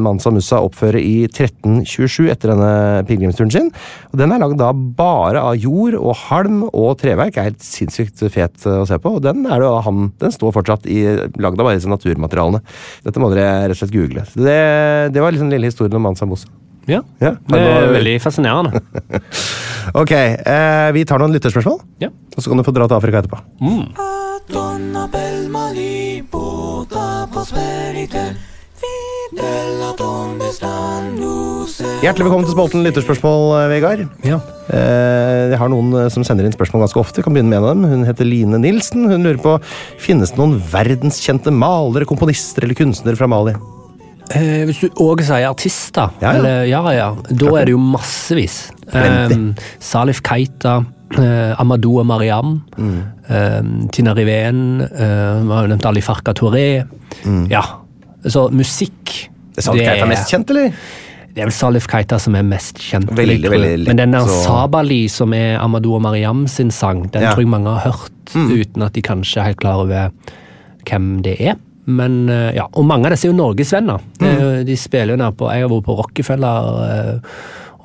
[0.05, 3.71] Mansa Musa oppføre i 1327 etter denne pilegrimsturen sin.
[4.11, 7.39] Og Den er lagd da bare av jord og halm og treverk.
[7.39, 9.15] Er helt sinnssykt fet å se på.
[9.17, 11.01] Og den er det han, den står fortsatt i
[11.41, 12.61] lagd av bare disse naturmaterialene.
[13.07, 14.27] Dette må dere rett og slett google.
[14.37, 14.61] Det,
[15.15, 16.51] det var liksom den lille historien om Mansa Musa.
[16.87, 18.81] Ja, Ja, det er veldig fascinerende.
[19.95, 22.09] Ok, eh, vi tar noen lytterspørsmål, Ja.
[22.09, 23.37] og så kan du få dra til Afrika etterpå.
[30.55, 31.31] Stanno
[32.03, 34.03] Hjertelig velkommen til spalten lytterspørsmål, eh, Vegard.
[34.23, 34.39] Ja.
[34.69, 37.23] Eh, Jeg har noen eh, som sender inn spørsmål ganske ofte.
[37.23, 37.85] Kan begynne med en av dem.
[37.89, 39.05] Hun heter Line Nilsen.
[39.09, 39.55] Hun lurer på
[40.01, 43.55] finnes det noen verdenskjente malere, komponister eller kunstnere fra Mali.
[44.33, 46.37] Eh, hvis du òg sier artister, Ja, ja.
[46.39, 48.71] Eller, ja, ja, da er det jo massevis.
[48.93, 50.79] Um, Salif Keita,
[51.17, 53.03] eh, Amadou Mariam, Mm.
[53.29, 53.61] eh,
[53.91, 56.85] Tina Riven, uh, vi har jo nevnt Ali Farka Touré.
[57.49, 57.61] Ja,
[58.25, 59.55] så musikk Mm.
[59.55, 60.69] Det er Salif Keita mest kjent, eller?
[61.35, 63.07] Det er vel Salif Keita som er mest kjent.
[63.15, 64.43] Veldig, veldig Men den der så...
[64.43, 67.29] Sabali, som er Amadou og Mariam sin sang, den Ja.
[67.29, 67.33] Mm.
[67.35, 70.11] tror jeg mange har hørt, uten at de kanskje er helt klar over
[70.89, 71.55] hvem det er.
[71.87, 74.01] Men, eh, ja, Og mange av disse er jo norgesvenner.
[74.21, 74.65] Er Mm.
[74.65, 76.83] De spiller jo nede på Jeg har vært på Rockefeller.
[76.89, 77.19] eh,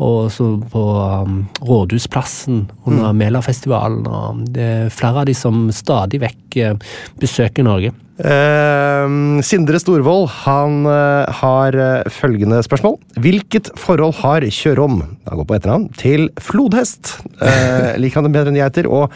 [0.00, 0.82] Og så på
[1.22, 3.18] um, Rådhusplassen under Mm.
[3.18, 4.06] Melafestivalen.
[4.06, 6.74] og Det er flere av de som stadig vekk eh,
[7.20, 7.92] besøker Norge.
[8.18, 12.96] Eh, Sindre Storvold han eh, har eh, følgende spørsmål.
[13.20, 17.18] Hvilket forhold har Kjørom han går på etternavn, til flodhest?
[17.40, 18.88] Eh, liker han det bedre enn geiter?
[18.88, 19.12] Og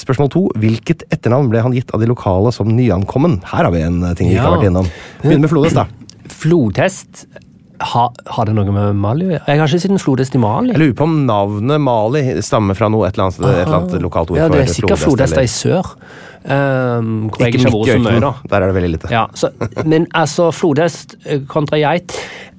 [0.00, 0.44] spørsmål to.
[0.62, 3.40] Hvilket etternavn ble han gitt av de lokale som nyankommen?
[3.52, 4.60] Her har vi en eh, ting vi ikke har Ja.
[4.60, 4.90] vært innom.
[5.22, 5.86] Begynn med flodhest, da.
[6.42, 7.26] Flodhest
[7.82, 9.26] har, har det noe med Mali?
[9.34, 10.70] Jeg har ikke sett en flodhest i Mali.
[10.74, 14.04] Jeg lurer på om navnet Mali stammer fra noe, et eller annet, et eller annet
[14.04, 15.90] lokalt ord Ja, det er sikkert flodhester i sør.
[16.42, 18.48] Um, hvor jeg Ikke ikke har vært så.
[18.50, 19.10] Der er det veldig lite.
[19.14, 19.50] Ja, så,
[19.86, 22.14] men altså, flodhest eh, kontra geit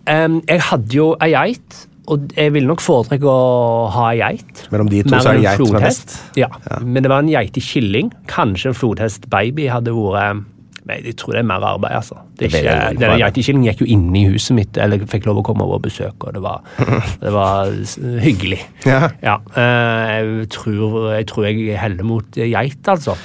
[0.07, 1.81] um, Jeg hadde jo ei geit,
[2.11, 4.65] og jeg ville nok foretrekke å ha ei geit.
[4.73, 6.15] Mellom de to mer så er det geit som er best.
[6.39, 6.49] Ja.
[6.83, 8.09] Men det var en geitekilling.
[8.31, 10.49] Kanskje en flodhestbaby hadde vært
[10.83, 12.17] Nei, jeg tror det er mer arbeid, altså.
[12.35, 15.63] Det er ikke, denne gikk jo inn i huset mitt, eller fikk lov å komme
[15.63, 16.65] over og besøke, og det var,
[17.23, 17.71] det var
[18.19, 18.59] hyggelig.
[18.83, 19.07] Ja.
[19.23, 23.15] Ja, eh, jeg, tror, jeg tror jeg heller mot geit, altså.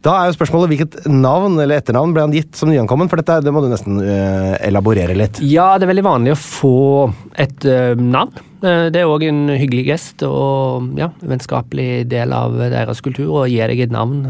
[0.00, 3.10] Da er jo spørsmålet hvilket navn eller etternavn ble han gitt som nyankommen?
[3.12, 5.42] For dette det må du nesten uh, elaborere litt.
[5.44, 6.76] Ja, det er veldig vanlig å få
[7.36, 8.32] et uh, navn.
[8.64, 13.44] Uh, det er òg en hyggelig gest og ja, vennskapelig del av deres kultur å
[13.50, 14.24] gi deg et navn.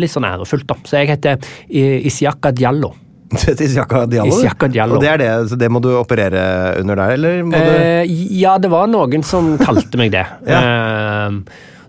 [0.00, 0.76] litt sånn ærefullt, da.
[0.84, 1.40] Så jeg heter
[1.72, 2.92] Isiaka Diallo.
[3.48, 4.28] Isiaka Diallo?
[4.28, 5.00] Isiaka Diallo.
[5.00, 6.44] Og det er det, så det må du operere
[6.82, 8.12] under der, eller må du
[8.42, 10.26] ja, det var noen som kalte meg det.
[10.52, 11.36] Eh,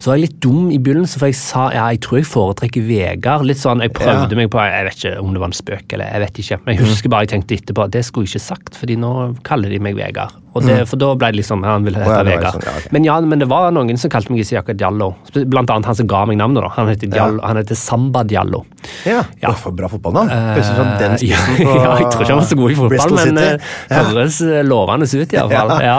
[0.04, 2.84] så var jeg litt dum i begynnelsen, for jeg sa ja, jeg tror jeg foretrekker
[2.84, 3.46] Vegard.
[3.48, 4.36] Litt sånn, Jeg prøvde Ja.
[4.36, 6.58] meg på Jeg vet ikke om det var en spøk, eller jeg vet ikke.
[6.66, 9.14] Men jeg husker bare jeg tenkte etterpå det skulle jeg ikke sagt, fordi nå
[9.48, 10.36] kaller de meg Vegard.
[10.54, 12.54] Og det, For da ble det liksom Han ville hete oh, ja, Vegard.
[12.60, 12.92] sånn, ja, okay.
[12.94, 15.08] Men ja, men det var noen som kalte meg Isiaka Diallo.
[15.50, 16.62] Blant annet han som ga meg navnet.
[16.68, 16.70] da.
[16.76, 18.66] Han heter, Diallo, han heter Samba Diallo.
[19.08, 19.50] Ja, Ja.
[19.50, 20.30] Å, for bra fotballnavn.
[20.68, 23.74] Som den ja, ja, jeg tror ikke han var så god i fotball, men eh,
[23.90, 25.74] høres lovende ut i hvert fall.
[25.94, 25.98] Ja.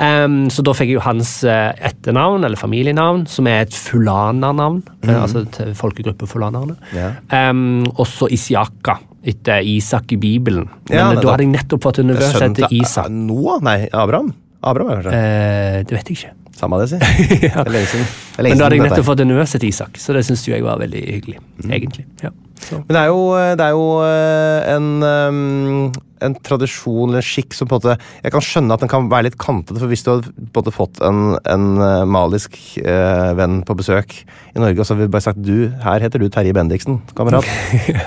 [0.00, 4.80] Em, så da fikk jeg jo hans eh, etternavn, eller familienavn, som er et fulananavn.
[5.04, 5.12] Mm.
[5.18, 5.44] Altså
[5.76, 6.78] folkegruppe fulanerne.
[6.96, 7.12] Ja.
[7.36, 10.70] Em, også Isiaka, etter Isak i Bibelen.
[10.88, 13.10] Men Ja, eh, da hadde jeg nettopp fått som heter til Isak.
[13.12, 13.60] Noah?
[13.64, 14.32] Nei, Abraham?
[14.64, 15.16] Abraham kanskje?
[15.16, 16.36] Eh, det vet jeg ikke.
[16.60, 16.98] Samme det, si.
[17.40, 18.04] Det er lenge siden.
[18.04, 20.42] Det er lenge Men da hadde jeg nettopp fått en heter Isak, så det syns
[20.48, 21.38] jeg var veldig hyggelig.
[21.60, 21.70] Mm.
[21.76, 22.04] egentlig.
[22.24, 22.32] Ja.
[22.70, 23.20] Men det er jo,
[23.58, 27.94] det er jo eh, en, um, en tradisjon eller en skikk som på en måte
[28.24, 31.00] Jeg kan skjønne at den kan være litt kantete, for hvis du hadde måte fått
[31.06, 35.26] en, en eh, malisk eh, venn på besøk i Norge, og så hadde vi bare
[35.30, 37.48] sagt du, her heter du Terje Bendiksen, kamerat,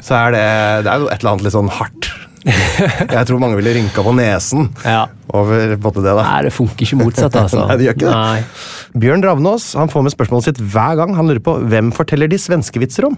[0.05, 0.45] så er det,
[0.85, 2.11] det er jo et eller annet litt sånn hardt.
[2.43, 5.05] Jeg tror mange ville rynka på nesen Ja.
[5.31, 6.11] over på det.
[6.11, 6.23] da.
[6.27, 7.63] Nei, det funker ikke motsatt, altså.
[7.69, 8.15] Nei, det gjør ikke det.
[8.19, 8.99] Nei.
[9.03, 11.15] Bjørn Ravnås han får med spørsmålet sitt hver gang.
[11.15, 13.15] Han lurer på hvem forteller de svenske vitser om?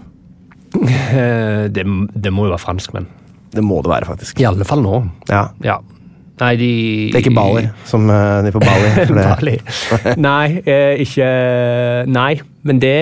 [0.84, 3.06] Eh, Det, det må jo være franskmenn.
[3.56, 4.40] Det må det være, faktisk.
[4.42, 5.04] I alle fall nå.
[5.30, 5.46] Ja.
[5.64, 5.78] Ja.
[6.36, 6.66] Nei, de
[7.14, 8.90] Det er ikke Bali, som eh, de på Bali.
[9.16, 9.54] Bali.
[10.20, 11.28] Nei, eh, ikke
[12.12, 12.34] Nei,
[12.68, 12.92] men det,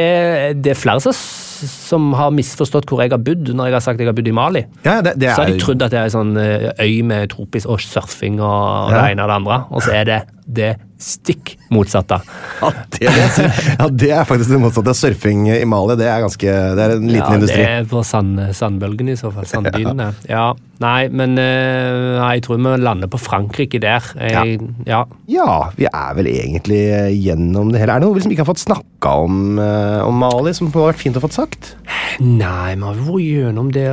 [0.63, 3.99] det er flere som, som har misforstått hvor jeg har bodd når jeg har sagt
[4.05, 4.63] jeg har bodd i Mali.
[4.87, 7.27] Ja, det, det Så har er, de trodd at det er en sånn øy med
[7.35, 9.01] tropisk og surfing og, og Ja.
[9.03, 10.71] det ene og det andre, og så er det det
[11.05, 12.19] stikk motsatte.
[12.63, 14.95] ja, det, ja, det er faktisk det motsatte.
[14.97, 17.59] Surfing i Mali det er ganske, det er en liten ja, industri.
[17.61, 19.49] Det er på sand, sandbølgen i så fall.
[19.51, 20.13] Sanddynene.
[20.31, 20.53] Ja.
[20.83, 24.07] Nei, men eh, jeg tror vi lander på Frankrike der.
[24.19, 25.05] Jeg, ja.
[25.31, 25.49] Ja,
[25.79, 26.83] vi er vel egentlig
[27.21, 27.95] gjennom det hele.
[27.95, 30.91] Er det noe vi liksom ikke har fått snakka om, eh, om Mali, som har
[30.91, 31.75] vært fint å få sagt?
[32.21, 33.89] Nei, vi har vært gjennom det.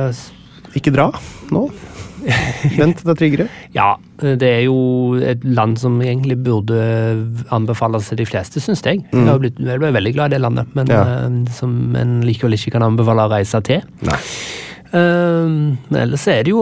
[0.78, 1.10] Ikke dra
[1.52, 1.66] nå.
[2.78, 3.48] Vent, det er tryggere.
[3.74, 4.76] Ja, det er jo
[5.18, 6.78] et land som egentlig burde
[7.50, 9.04] anbefales til de fleste, syns jeg.
[9.12, 10.94] Jeg har blitt, jeg ble veldig glad i det landet, men, Mm.
[10.94, 11.02] Ja.
[11.26, 13.82] eh, som en likevel ikke kan anbefale å reise til.
[14.02, 14.18] Nei.
[14.92, 16.60] Men ellers er det jo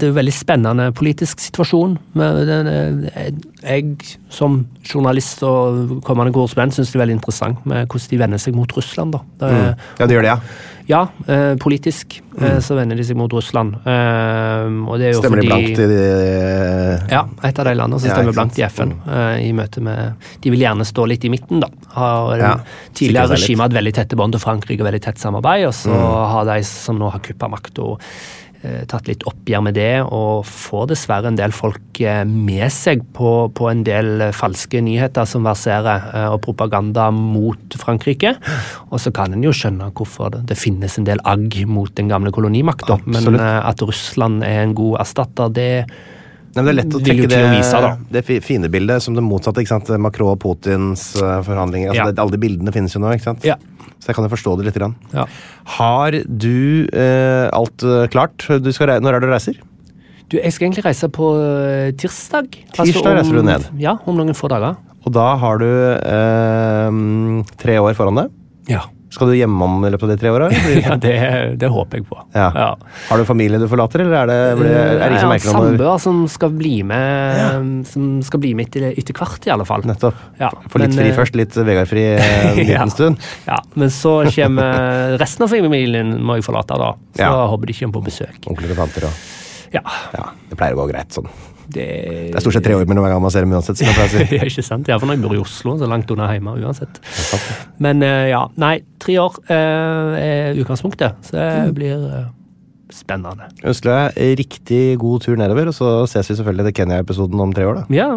[0.00, 1.98] det er jo en veldig spennende politisk situasjon.
[2.16, 3.30] Eh,
[3.60, 8.40] jeg som journalist og kommende korrespondent syns det er veldig interessant med hvordan de vender
[8.40, 9.12] seg mot Russland.
[9.12, 9.20] da.
[9.42, 10.40] Det er, Ja, det gjør det, ja.
[10.90, 13.76] Ja, eh, politisk eh, så vender de seg mot Russland.
[13.86, 15.14] Eh, er Mm.
[15.20, 16.00] Stemmer de blankt i de
[17.10, 18.92] ja, et av de landene som Ja, stemmer blankt i FN.
[19.06, 21.68] eh, I møte med De vil gjerne stå litt i midten, da.
[21.94, 22.56] Har Ja,
[22.94, 26.30] tidligere regimet hatt veldig tette bånd til Frankrike og veldig tett samarbeid, og så Mm.
[26.32, 28.49] har de som nå har kuppa makta, eh,
[28.90, 33.32] tatt litt oppgjør med det, og får dessverre en del folk eh, med seg på,
[33.56, 38.34] på en del eh, falske nyheter som verserer, eh, og propaganda mot Frankrike.
[38.90, 42.12] Og så kan en jo skjønne hvorfor det, det finnes en del agg mot den
[42.12, 46.19] gamle kolonimakta, men eh, at Russland er en god erstatter, det Nei,
[46.54, 47.40] men det er lett å trekke det,
[47.70, 47.90] da.
[48.10, 49.62] det fine bildet som det motsatte.
[49.62, 49.90] ikke sant?
[50.02, 51.92] Macron og Putins eh, forhandlinger.
[51.92, 52.10] altså Ja.
[52.10, 53.12] det, Alle de bildene finnes jo nå.
[53.14, 53.44] ikke sant?
[53.46, 53.56] Ja.
[54.00, 54.78] Så jeg kan jo forstå det litt.
[54.80, 54.94] Grann.
[55.14, 55.26] Ja.
[55.78, 58.46] Har du eh, alt eh, klart?
[58.64, 59.60] Du skal Når er det du reiser?
[60.30, 61.26] Du, jeg skal egentlig reise på
[61.98, 62.50] tirsdag.
[62.50, 62.78] tirsdag.
[62.78, 63.66] Altså Tirsdag reiser du ned?
[63.82, 64.76] Ja, om noen få dager.
[65.06, 68.34] Og da har du eh, tre år foran deg.
[68.70, 70.46] Ja, Skal du hjemom i løpet av de tre åra?
[70.86, 71.14] ja det,
[71.58, 72.18] det håper jeg på.
[72.36, 72.46] Ja.
[73.08, 75.96] Har du familie du forlater, eller er det, blir, er det ingen som merker noe?
[76.04, 79.82] som skal bli med Som skal bli med etter, etter hvert, i alle fall.
[79.90, 80.14] Nettopp.
[80.38, 82.86] Ja, Få litt men, fri eh, først, litt Vegard-fri en liten Ja.
[82.94, 83.18] stund.
[83.50, 86.92] Ja, Men så kommer resten av familien må jeg forlate, da.
[87.18, 87.46] Så Ja.
[87.50, 88.38] håper de kommer på besøk.
[88.46, 89.26] Onkler og tanter og
[89.74, 89.82] Ja,
[90.14, 91.26] Ja, det pleier å gå greit sånn.
[91.74, 91.86] Det
[92.30, 93.78] Det er stort sett tre år mellom hver gang man ser dem uansett.
[93.80, 94.36] Som jeg pleier å si.
[94.40, 94.88] Ja, ikke sant?
[94.90, 97.00] Iallfall når jeg bor i Oslo, så langt unna hjemme uansett.
[97.82, 101.66] Men eh, ja, nei, tre år eh, er utgangspunktet, så Mm.
[101.70, 102.28] det blir eh,
[102.94, 103.46] spennende.
[103.62, 107.52] Jeg ønsker deg riktig god tur nedover, og så ses vi selvfølgelig til Kenya-episoden om
[107.54, 107.82] tre år.
[107.82, 107.84] da.
[107.94, 108.08] Ja,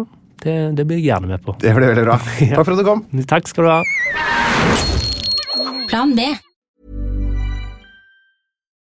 [0.44, 1.54] det, det blir jeg gjerne med på.
[1.62, 2.18] Det blir veldig bra.
[2.56, 3.04] Takk for at du kom.
[3.30, 3.82] Takk skal du ha.
[5.88, 6.26] Plan B.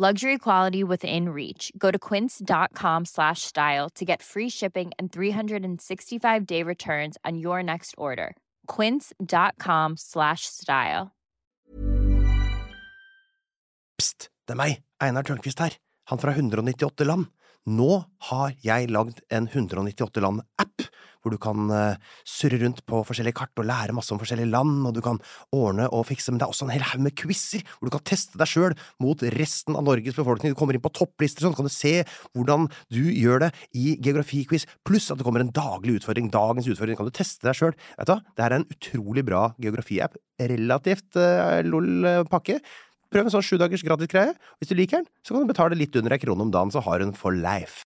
[0.00, 1.70] Luxury quality within reach.
[1.76, 7.62] Go to quince.com slash style to get free shipping and 365 day returns on your
[7.62, 8.34] next order.
[8.66, 11.10] Quince.com slash style.
[14.00, 15.76] Pst, det er meg, Einar Tørnquist her,
[16.08, 17.28] han fra 198 land.
[17.68, 20.79] Nå har jeg lagd en 198 land-app,
[21.20, 21.98] hvor du kan uh,
[22.28, 25.20] surre rundt på forskjellige kart og lære masse om forskjellige land, og du kan
[25.56, 28.04] ordne og fikse, men det er også en hel haug med quizer, hvor du kan
[28.12, 30.54] teste deg sjøl mot resten av Norges befolkning.
[30.54, 32.00] Du kommer inn på topplister, sånn kan du se
[32.34, 36.30] hvordan du gjør det i geografiquiz, pluss at det kommer en daglig utfordring.
[36.34, 37.74] Dagens utfordring kan du teste deg sjøl.
[37.98, 40.16] Vet du hva, det er en utrolig bra geografi-app.
[40.50, 42.60] Relativt uh, lol pakke.
[43.10, 44.34] Prøv en sånn sju dagers gratis greie.
[44.60, 46.82] Hvis du liker den, så kan du betale litt under ei krone om dagen, så
[46.86, 47.82] har du den for life.